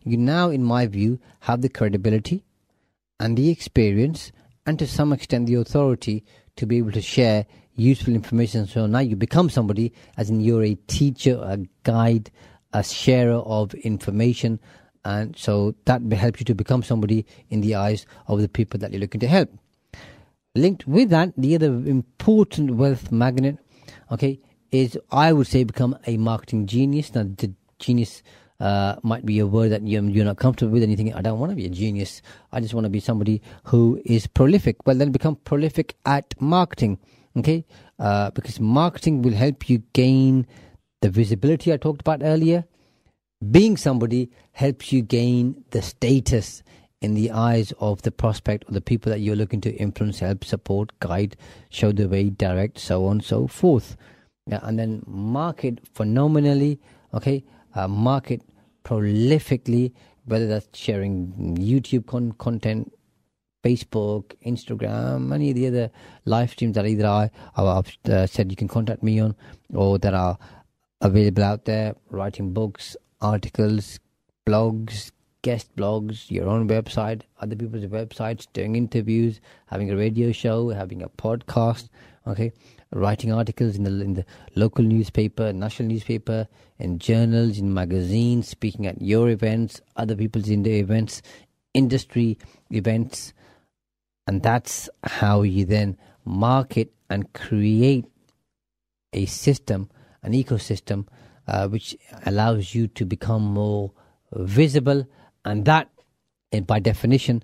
[0.03, 2.43] you now, in my view, have the credibility
[3.21, 4.33] and the experience
[4.67, 6.25] and to some extent the authority
[6.57, 8.67] to be able to share useful information.
[8.67, 12.31] So now you become somebody, as in you're a teacher, a guide,
[12.73, 14.59] a sharer of information.
[15.05, 18.91] And so that helps you to become somebody in the eyes of the people that
[18.91, 19.51] you're looking to help.
[20.55, 23.59] Linked with that, the other important wealth magnet,
[24.11, 24.41] okay,
[24.71, 27.15] is I would say become a marketing genius.
[27.15, 28.23] Now, the genius
[28.61, 31.23] uh, might be a word that you're, you're not comfortable with and you think, I
[31.23, 32.23] don't want to be a genius.
[32.53, 34.87] I just want to be somebody who is prolific.
[34.87, 36.99] Well, then become prolific at marketing,
[37.37, 37.67] okay?
[37.99, 40.47] Uh, because marketing will help you gain
[41.03, 42.65] the visibility I talked about earlier.
[43.51, 46.63] Being somebody helps you gain the status
[47.01, 50.45] in the eyes of the prospect or the people that you're looking to influence, help,
[50.45, 51.37] support, guide,
[51.71, 53.97] show the way, direct, so on so forth.
[54.47, 56.79] Yeah, and then market phenomenally,
[57.13, 57.45] okay?
[57.75, 58.43] uh, market
[58.85, 59.93] prolifically,
[60.27, 62.93] whether that's sharing YouTube con- content,
[63.65, 65.91] Facebook, Instagram, any of the other
[66.25, 69.35] live streams that either I, I've uh, said you can contact me on
[69.73, 70.39] or that are
[71.01, 73.99] available out there, writing books, articles,
[74.47, 75.11] blogs,
[75.43, 81.03] guest blogs, your own website, other people's websites, doing interviews, having a radio show, having
[81.03, 81.89] a podcast,
[82.27, 82.53] okay?
[82.95, 86.47] writing articles in the in the local newspaper, national newspaper,
[86.79, 91.23] in journals, in magazines, speaking at your events, other people's in the events,
[91.73, 92.39] industry
[92.71, 93.33] events,
[94.27, 98.07] and that's how you then market and create
[99.13, 99.91] a system,
[100.23, 101.07] an ecosystem,
[101.47, 103.93] uh, which allows you to become more
[104.33, 105.07] visible,
[105.45, 105.89] and that,
[106.67, 107.43] by definition,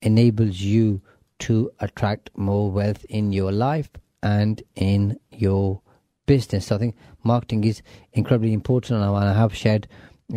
[0.00, 1.00] enables you
[1.38, 3.90] to attract more wealth in your life
[4.22, 5.80] and in your
[6.26, 6.66] business.
[6.66, 9.88] So I think marketing is incredibly important, and I have shared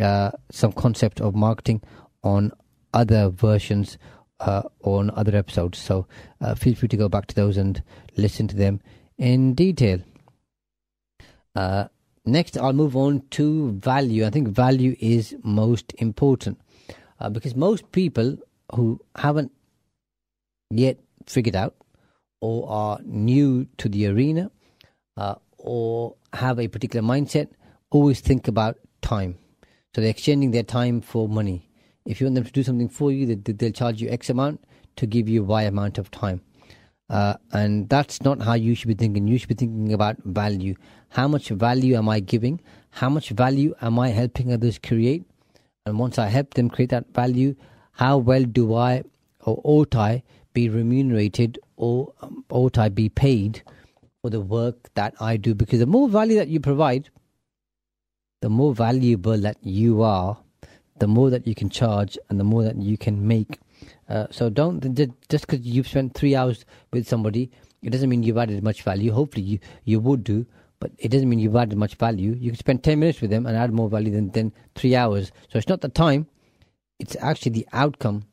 [0.02, 1.82] uh, some concept of marketing
[2.22, 2.52] on
[2.92, 3.98] other versions
[4.40, 5.78] uh, on other episodes.
[5.78, 6.06] So
[6.40, 7.82] uh, feel free to go back to those and
[8.16, 8.80] listen to them
[9.16, 10.00] in detail.
[11.54, 11.88] Uh,
[12.26, 14.26] next, I'll move on to value.
[14.26, 16.60] I think value is most important
[17.20, 18.36] uh, because most people
[18.74, 19.52] who haven't
[20.70, 21.74] yet figured out
[22.40, 24.50] or are new to the arena
[25.16, 27.48] uh, or have a particular mindset
[27.90, 29.38] always think about time.
[29.94, 31.70] So they're exchanging their time for money.
[32.04, 34.62] If you want them to do something for you, they'll charge you X amount
[34.96, 36.42] to give you Y amount of time.
[37.08, 39.28] Uh, and that's not how you should be thinking.
[39.28, 40.74] You should be thinking about value.
[41.10, 42.60] How much value am I giving?
[42.90, 45.24] How much value am I helping others create?
[45.84, 47.54] And once I help them create that value,
[47.92, 49.04] how well do I
[49.44, 53.62] or ought I be remunerated or um, ought I be paid
[54.20, 55.54] for the work that I do?
[55.54, 57.08] Because the more value that you provide,
[58.42, 60.38] the more valuable that you are,
[60.98, 63.58] the more that you can charge, and the more that you can make.
[64.08, 64.80] Uh, so don't
[65.28, 67.50] just because you've spent three hours with somebody,
[67.82, 69.12] it doesn't mean you've added much value.
[69.12, 70.46] Hopefully, you you would do,
[70.80, 72.36] but it doesn't mean you've added much value.
[72.38, 75.32] You can spend ten minutes with them and add more value than than three hours.
[75.48, 76.26] So it's not the time;
[76.98, 78.24] it's actually the outcome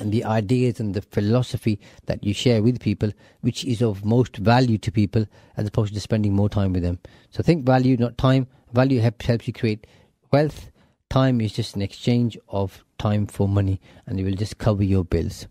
[0.00, 4.36] and the ideas and the philosophy that you share with people, which is of most
[4.36, 6.98] value to people, as opposed to spending more time with them.
[7.30, 8.46] So think value, not time.
[8.72, 9.86] Value helps, helps you create
[10.30, 10.70] wealth.
[11.10, 15.04] Time is just an exchange of time for money, and it will just cover your
[15.04, 15.46] bills.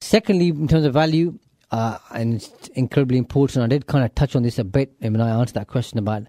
[0.00, 1.38] Secondly, in terms of value,
[1.70, 3.64] uh, and it's incredibly important.
[3.64, 6.24] I did kind of touch on this a bit when I answered that question about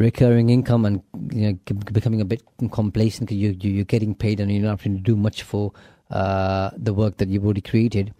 [0.00, 4.40] recurring income and you know becoming a bit complacent because you, you are getting paid
[4.40, 5.72] and you're not having to do much for
[6.10, 8.12] uh, the work that you've already created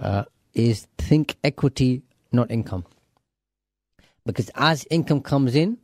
[0.00, 2.84] uh, is think equity not income
[4.26, 5.78] because as income comes in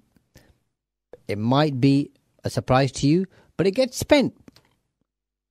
[1.27, 2.11] it might be
[2.45, 3.27] a surprise to you
[3.57, 4.35] but it gets spent.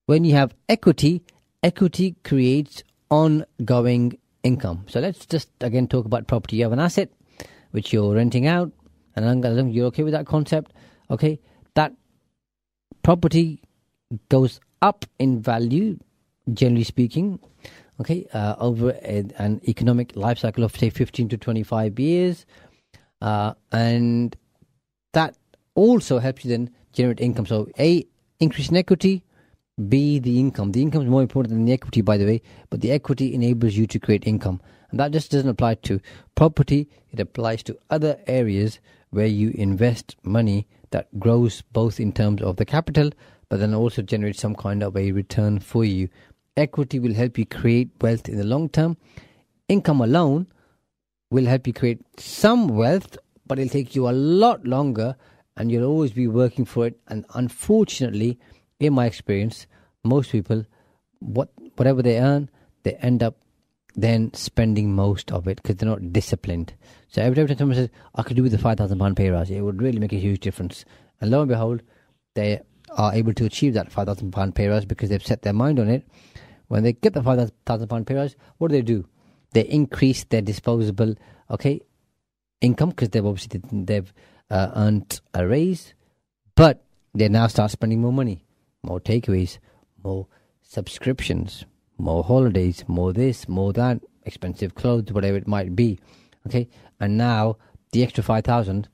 [0.08, 1.24] When you have equity
[1.62, 4.86] equity creates ongoing income.
[4.88, 6.58] So let's just again talk about property.
[6.58, 7.12] You have an asset
[7.72, 8.72] which you're renting out
[9.16, 10.74] and long as you're okay with that concept,
[11.10, 11.40] okay,
[11.76, 11.94] that
[13.04, 13.62] property
[14.30, 16.00] goes up in value,
[16.54, 17.40] generally speaking,
[18.00, 22.46] okay, uh, over a, an economic life cycle of say 15 to 25 years,
[23.22, 24.36] uh, and
[25.14, 25.36] that
[25.76, 27.46] also helps you then generate income.
[27.46, 28.06] So, a
[28.40, 29.24] increase in equity,
[29.88, 30.72] B the income.
[30.72, 33.76] The income is more important than the equity, by the way, but the equity enables
[33.76, 34.62] you to create income,
[34.92, 36.00] and that just doesn't apply to
[36.36, 36.90] property.
[37.12, 38.80] It applies to other areas
[39.10, 43.12] where you invest money that grows both in terms of the capital
[43.50, 46.08] but then also generates some kind of a return for you.
[46.56, 48.96] Equity will help you create wealth in the long term.
[49.68, 50.48] Income alone
[51.32, 53.18] will help you create some wealth,
[53.48, 55.16] but it'll take you a lot longer
[55.60, 56.98] and you'll always be working for it.
[57.10, 58.40] And unfortunately,
[58.80, 59.68] in my experience,
[60.04, 60.66] most people,
[61.20, 62.50] what whatever they earn,
[62.84, 63.36] they end up
[63.96, 66.74] then spending most of it because they're not disciplined.
[67.10, 69.52] So every time someone says, "I could do with the five thousand pound pay rise,"
[69.52, 70.86] it would really make a huge difference.
[71.20, 71.82] And lo and behold,
[72.36, 75.54] they are able to achieve that five thousand pound pay rise because they've set their
[75.54, 76.08] mind on it.
[76.70, 79.06] When they get the five thousand pound pay rise, what do they do?
[79.52, 81.16] They increase their disposable
[81.52, 81.82] okay
[82.62, 84.14] income because they've obviously they've
[84.50, 85.94] uh, earned a raise,
[86.56, 86.84] but
[87.14, 88.44] they now start spending more money,
[88.84, 89.60] more takeaways,
[90.04, 90.28] more
[90.62, 91.66] subscriptions,
[91.98, 96.00] more holidays, more this, more that, expensive clothes, whatever it might be.
[96.48, 96.70] Okay,
[97.00, 97.58] and now
[97.92, 98.88] the extra five thousand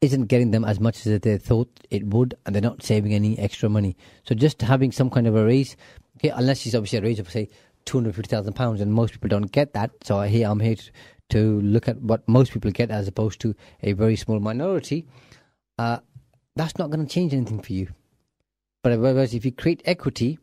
[0.00, 3.38] isn't getting them as much as they thought it would, and they're not saving any
[3.38, 3.96] extra money.
[4.24, 5.76] So just having some kind of a raise,
[6.16, 7.48] okay, unless it's obviously a raise of say
[7.84, 9.90] two hundred fifty thousand pounds, and most people don't get that.
[10.02, 10.76] So here I'm here
[11.30, 15.06] to, look at what most people get, as opposed to a very small minority.
[15.78, 15.98] Uh,
[16.56, 17.88] that's not going to change anything for you.
[18.82, 20.38] But whereas if you create equity,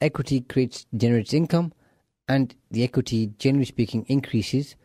[0.00, 1.72] equity creates generates income,
[2.28, 4.76] and the equity, generally speaking, increases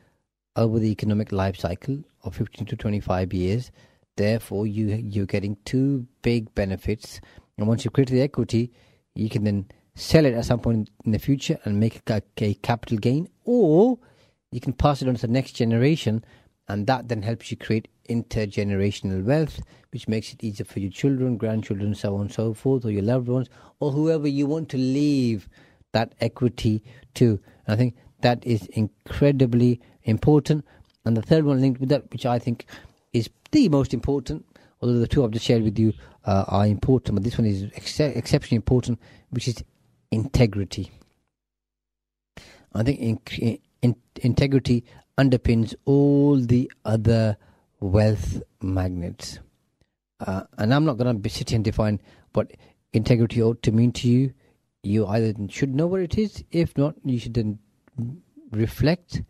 [0.55, 3.71] over the economic life cycle of 15 to 25 years.
[4.17, 7.19] Therefore, you you're getting two big benefits,
[7.57, 8.71] and once you create the equity,
[9.13, 12.53] you can then sell it at some point in the future and make a, a
[12.55, 13.99] capital gain, or
[14.56, 16.24] you can pass it on to the next generation,
[16.70, 19.60] and that then helps you create intergenerational wealth,
[19.91, 23.03] which makes it easier for your children, grandchildren, so on and so forth, or your
[23.03, 23.49] loved ones,
[23.82, 25.49] or whoever you want to leave
[25.91, 26.82] that equity
[27.16, 27.38] to.
[27.68, 30.64] And I think that is incredibly important.
[31.03, 32.66] And the third one linked with that, which I think
[33.12, 34.45] is the most important,
[34.82, 35.91] although the two I've just shared with you
[36.24, 39.01] uh, are important, but this one is ex- exceptionally important,
[39.32, 39.62] which is
[40.12, 40.91] integrity.
[42.74, 42.99] I think
[43.39, 44.83] in, in, integrity
[45.17, 47.38] underpins all the other
[47.79, 49.39] wealth magnets.
[50.19, 52.01] Uh, and I'm not going to sit here and define
[52.33, 52.51] what
[52.93, 54.33] integrity ought to mean to you.
[54.83, 57.59] You either should know what it is, if not, you should then
[58.51, 59.21] reflect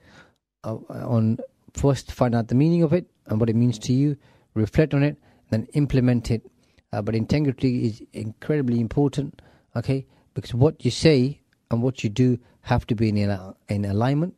[0.63, 1.37] uh, on
[1.73, 4.17] first find out the meaning of it and what it means to you,
[4.53, 5.17] reflect on it,
[5.49, 6.41] then implement it.
[6.93, 9.41] Uh, but integrity is incredibly important,
[9.75, 10.05] okay?
[10.33, 11.41] Because what you say
[11.71, 13.17] and what you do have to be in
[13.69, 14.35] in alignment,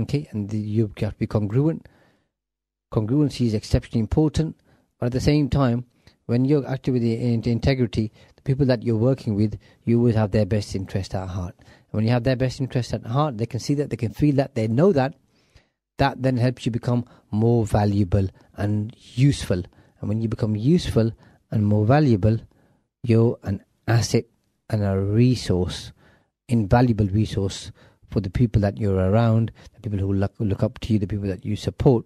[0.00, 0.28] okay?
[0.30, 1.86] And the, you have to be congruent.
[2.92, 4.56] Congruency is exceptionally important,
[4.98, 5.84] but at the same time,
[6.26, 10.30] when you're active with the, integrity, the people that you're working with, you always have
[10.30, 11.54] their best interest at heart.
[11.58, 14.12] And when you have their best interest at heart, they can see that, they can
[14.12, 15.14] feel that, they know that,
[15.96, 19.62] that then helps you become more valuable and useful.
[20.00, 21.12] And when you become useful
[21.50, 22.38] and more valuable,
[23.02, 24.24] you're an asset
[24.70, 25.92] and a resource,
[26.48, 27.72] invaluable resource
[28.10, 31.06] for the people that you're around, the people who look, look up to you, the
[31.06, 32.04] people that you support,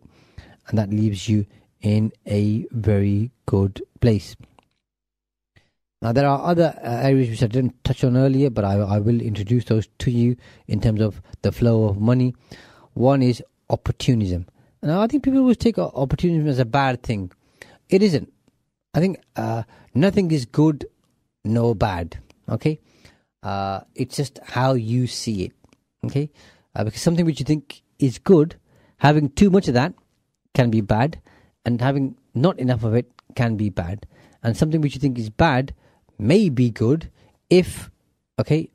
[0.68, 1.46] and that leaves you
[1.80, 4.36] in a very good place.
[6.00, 8.98] Now, there are other uh, areas which I didn't touch on earlier, but I, I
[8.98, 10.36] will introduce those to you
[10.66, 12.34] in terms of the flow of money.
[12.94, 14.46] One is opportunism.
[14.82, 17.30] Now, I think people always take opportunism as a bad thing.
[17.88, 18.32] It isn't.
[18.94, 19.62] I think uh,
[19.94, 20.86] nothing is good
[21.44, 22.18] nor bad.
[22.48, 22.80] Okay,
[23.44, 25.52] uh, it's just how you see it.
[26.04, 26.30] Okay,
[26.74, 28.56] uh, because something which you think is good,
[28.98, 29.94] having too much of that
[30.52, 31.20] can be bad,
[31.64, 34.06] and having not enough of it can be bad.
[34.42, 35.74] And something which you think is bad
[36.18, 37.10] may be good
[37.48, 37.90] if,
[38.40, 38.68] okay,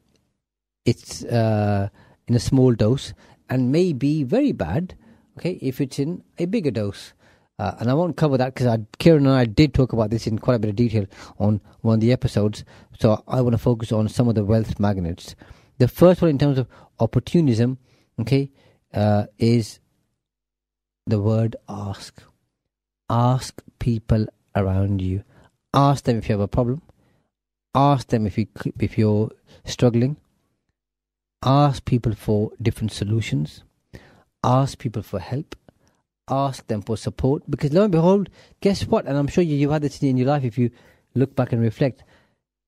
[0.86, 1.90] it's uh,
[2.28, 3.14] in a small dose,
[3.50, 4.96] and may be very bad,
[5.38, 7.14] okay, if it's in a bigger dose.
[7.60, 10.38] Uh, and I won't cover that because Kieran and I did talk about this in
[10.40, 11.06] quite a bit of detail
[11.40, 12.64] on one of the episodes.
[13.00, 15.36] So I want to focus on some of the wealth magnets.
[15.80, 16.68] The first one, in terms of
[17.00, 17.78] opportunism,
[18.20, 18.52] okay,
[18.94, 19.80] uh, is
[21.06, 22.22] the word ask.
[23.10, 25.24] Ask people around you.
[25.74, 26.82] Ask them if you have a problem.
[27.74, 28.48] Ask them if you
[28.80, 29.32] if you're
[29.66, 30.18] struggling
[31.44, 33.64] ask people for different solutions,
[34.44, 35.56] ask people for help,
[36.30, 37.44] ask them for support.
[37.50, 38.30] Because lo and behold,
[38.62, 39.06] guess what?
[39.06, 40.72] And I'm sure you, you've had this in your life if you
[41.16, 42.04] look back and reflect.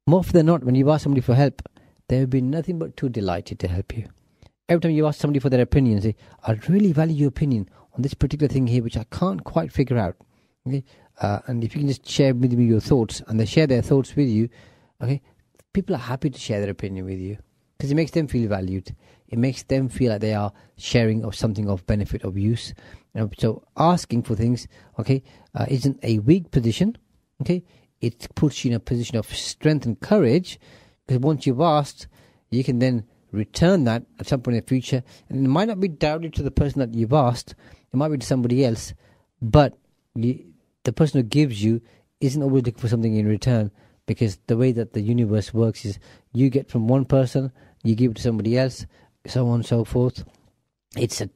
[0.07, 1.61] More often than not, when you ask somebody for help,
[2.07, 4.07] they have been nothing but too delighted to help you.
[4.69, 8.03] Every time you ask somebody for their opinion, say, I really value your opinion on
[8.03, 10.15] this particular thing here, which I can't quite figure out.
[10.67, 10.83] Okay?
[11.19, 13.81] Uh, and if you can just share with me your thoughts, and they share their
[13.81, 14.47] thoughts with you,
[15.01, 15.21] okay,
[15.73, 17.37] people are happy to share their opinion with you
[17.77, 18.95] because it makes them feel valued.
[19.27, 22.73] It makes them feel like they are sharing of something of benefit of use.
[23.15, 24.67] Know, so asking for things,
[24.99, 25.23] okay,
[25.55, 26.95] uh, isn't a weak position.
[27.41, 27.63] Okay,
[28.01, 30.59] it puts you in a position of strength and courage
[31.07, 32.07] because once you've asked,
[32.51, 35.79] you can then return that at some point in the future, and it might not
[35.79, 37.55] be directly to the person that you've asked.
[37.91, 38.93] It might be to somebody else,
[39.41, 39.77] but
[40.15, 40.53] you,
[40.83, 41.81] the person who gives you
[42.21, 43.71] isn't always looking for something in return
[44.05, 45.99] because the way that the universe works is
[46.33, 47.51] you get from one person,
[47.83, 48.85] you give it to somebody else,
[49.27, 50.23] so on and so forth.
[50.97, 51.29] It's a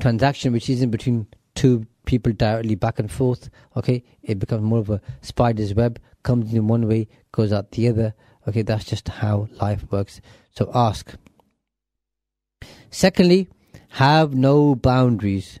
[0.00, 3.48] transaction which isn't between two people directly back and forth.
[3.76, 5.98] Okay, it becomes more of a spider's web.
[6.22, 8.14] Comes in one way, goes out the other.
[8.46, 10.20] Okay, that's just how life works.
[10.56, 11.14] So ask.
[12.90, 13.48] Secondly,
[13.90, 15.58] have no boundaries.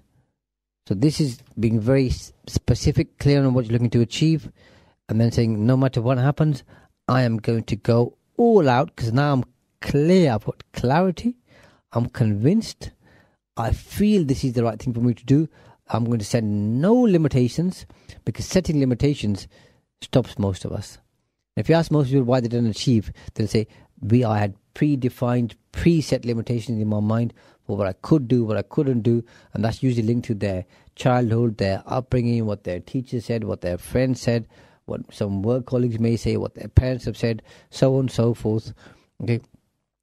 [0.86, 2.10] So this is being very
[2.46, 4.52] specific, clear on what you're looking to achieve,
[5.08, 6.62] and then saying, no matter what happens,
[7.08, 9.44] I am going to go all out because now I'm
[9.80, 10.32] clear.
[10.32, 11.36] I've got clarity.
[11.92, 12.90] I'm convinced.
[13.56, 15.48] I feel this is the right thing for me to do.
[15.88, 17.86] I'm going to set no limitations
[18.24, 19.48] because setting limitations
[20.00, 20.98] stops most of us.
[21.56, 23.68] If you ask most people why they didn't achieve, they'll say,
[24.00, 27.32] we I had predefined, preset limitations in my mind
[27.66, 30.64] for what I could do, what I couldn't do, and that's usually linked to their
[30.96, 34.46] childhood, their upbringing, what their teacher said, what their friends said,
[34.86, 38.34] what some work colleagues may say, what their parents have said, so on and so
[38.34, 38.74] forth.
[39.22, 39.40] Okay,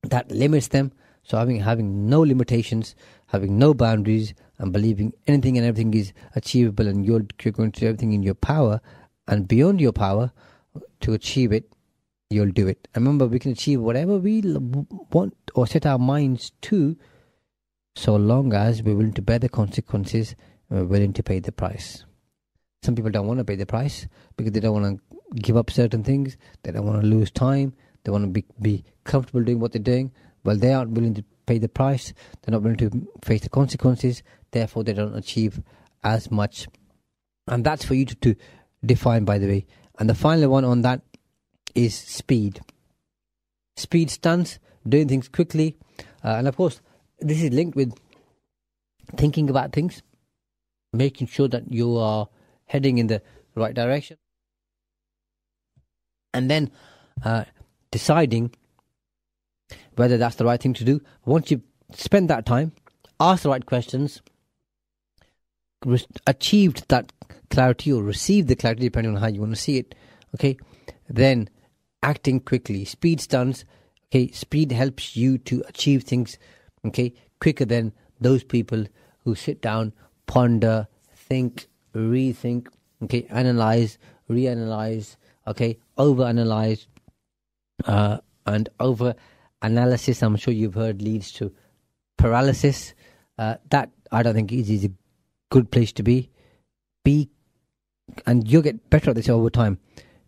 [0.04, 0.92] that limits them.
[1.24, 2.96] So having having no limitations,
[3.28, 7.80] having no boundaries, and believing anything and everything is achievable, and you're, you're going to
[7.80, 8.82] do everything in your power
[9.28, 10.32] and beyond your power
[11.02, 11.72] to achieve it,
[12.32, 12.88] you'll do it.
[12.96, 14.42] Remember, we can achieve whatever we
[15.12, 16.98] want or set our minds to,
[17.96, 20.36] so long as we're willing to bear the consequences
[20.70, 22.06] and we're willing to pay the price.
[22.84, 24.08] Some people don't want to pay the price
[24.38, 26.38] because they don't want to give up certain things.
[26.64, 27.74] They don't want to lose time.
[28.04, 30.12] They want to be, be comfortable doing what they're doing.
[30.44, 32.14] Well, they aren't willing to pay the price.
[32.42, 34.24] They're not willing to face the consequences.
[34.52, 35.62] Therefore, they don't achieve
[36.04, 36.68] as much.
[37.48, 38.36] And that's for you to, to
[38.84, 39.66] define, by the way.
[40.00, 41.02] And the final one on that
[41.76, 42.62] is speed.
[43.76, 45.78] Speed stunts, doing things quickly.
[46.24, 46.82] Uh, and of course,
[47.20, 47.94] this is linked with
[49.18, 50.02] thinking about things,
[50.94, 52.28] making sure that you are
[52.66, 53.22] heading in the
[53.56, 54.18] right direction,
[56.34, 56.72] and then
[57.24, 57.44] uh,
[57.92, 58.54] deciding
[59.96, 61.02] whether that's the right thing to do.
[61.26, 61.62] Once you
[61.94, 62.72] spend that time,
[63.20, 64.22] ask the right questions,
[65.86, 67.12] re- achieved that
[67.50, 69.94] clarity or received the clarity, depending on how you want to see it,
[70.36, 70.58] okay,
[71.10, 71.50] then
[72.04, 72.86] acting quickly.
[72.86, 73.66] Speed stunts,
[74.08, 76.38] okay, speed helps you to achieve things,
[76.86, 78.86] okay, quicker than those people
[79.24, 79.94] who sit down,
[80.28, 82.68] ponder, think, rethink,
[83.04, 83.98] okay, analyze,
[84.30, 85.16] reanalyze,
[85.48, 86.88] okay, overanalyze,
[87.86, 89.16] uh, and over
[89.62, 90.24] analysis.
[90.24, 91.54] I'm sure you've heard leads to
[92.18, 92.94] paralysis.
[93.38, 94.92] Uh, that I don't think is, is a
[95.50, 96.30] good place to be.
[97.04, 97.30] Be,
[98.26, 99.80] and you'll get better at this over time.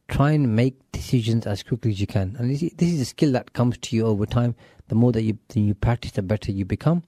[0.07, 3.53] Try and make decisions as quickly as you can, and this is a skill that
[3.53, 4.55] comes to you over time.
[4.89, 7.03] The more that you you practice, the better you become.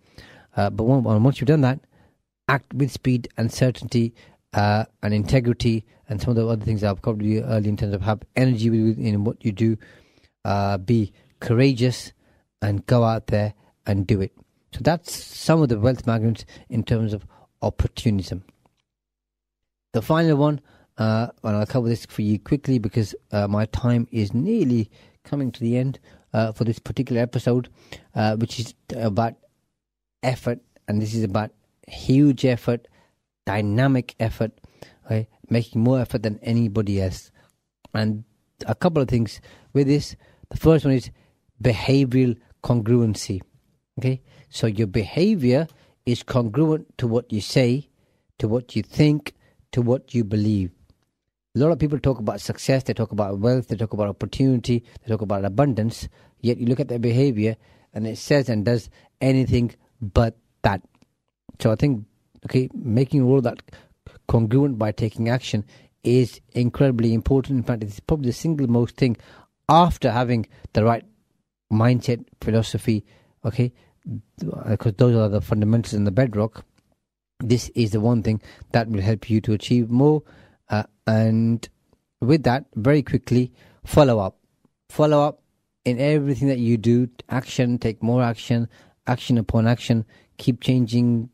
[0.55, 1.79] Uh, but once you've done that,
[2.47, 4.13] act with speed and certainty
[4.53, 7.93] uh, and integrity and some of the other things I've covered you early in terms
[7.93, 9.77] of have energy in what you do,
[10.45, 12.13] uh, be courageous
[12.61, 13.53] and go out there
[13.85, 14.31] and do it.
[14.73, 17.25] So that's some of the wealth magnets in terms of
[17.61, 18.43] opportunism.
[19.93, 20.61] The final one,
[20.97, 24.89] uh, and I'll cover this for you quickly because uh, my time is nearly
[25.23, 25.99] coming to the end
[26.33, 27.69] uh, for this particular episode,
[28.15, 29.35] uh, which is about
[30.23, 31.51] effort, and this is about
[31.87, 32.87] huge effort,
[33.45, 34.51] dynamic effort,
[35.09, 35.27] right?
[35.49, 37.31] making more effort than anybody else.
[37.93, 38.23] And
[38.65, 39.41] a couple of things
[39.73, 40.15] with this.
[40.49, 41.11] The first one is
[41.61, 43.41] behavioral congruency.
[43.99, 45.67] Okay, so your behavior
[46.05, 47.89] is congruent to what you say,
[48.39, 49.33] to what you think,
[49.71, 50.71] to what you believe.
[51.55, 54.83] A lot of people talk about success, they talk about wealth, they talk about opportunity,
[55.01, 56.09] they talk about abundance,
[56.41, 57.55] yet you look at their behavior
[57.93, 58.89] and it says and does
[59.21, 60.81] anything but that.
[61.59, 62.05] So I think,
[62.45, 63.61] okay, making all that
[64.27, 65.63] congruent by taking action
[66.03, 67.59] is incredibly important.
[67.59, 69.15] In fact, it's probably the single most thing
[69.69, 71.05] after having the right
[71.71, 73.05] mindset, philosophy,
[73.45, 73.71] okay,
[74.67, 76.65] because those are the fundamentals and the bedrock.
[77.39, 78.41] This is the one thing
[78.71, 80.21] that will help you to achieve more.
[80.69, 81.67] Uh, and
[82.21, 83.51] with that, very quickly,
[83.85, 84.37] follow up.
[84.89, 85.41] Follow up
[85.83, 87.09] in everything that you do.
[87.29, 88.67] Action, take more action,
[89.07, 90.05] action upon action.
[90.37, 91.29] Keep changing,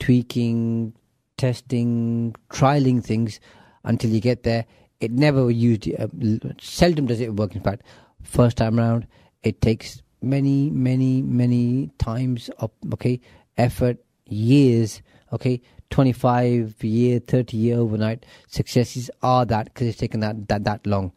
[0.00, 0.92] tweaking,
[1.36, 3.40] testing, trialing things
[3.84, 4.66] until you get there.
[5.00, 6.08] It never used, uh,
[6.58, 7.54] seldom does it work.
[7.54, 7.82] In fact,
[8.22, 9.06] first time around,
[9.42, 13.20] it takes many, many, many times of okay
[13.56, 15.02] effort, years.
[15.32, 15.60] Okay,
[15.90, 21.12] twenty-five year, thirty year overnight successes are that because it's taken that that that long.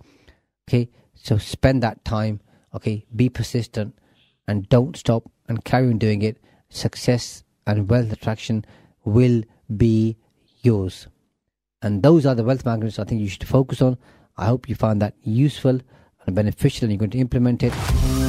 [0.67, 2.41] Okay, so spend that time.
[2.73, 3.97] Okay, be persistent
[4.47, 6.37] and don't stop and carry on doing it.
[6.69, 8.65] Success and wealth attraction
[9.03, 9.43] will
[9.75, 10.17] be
[10.61, 11.07] yours.
[11.81, 13.97] And those are the wealth magnets I think you should focus on.
[14.37, 15.79] I hope you found that useful
[16.25, 18.28] and beneficial and you're going to implement it.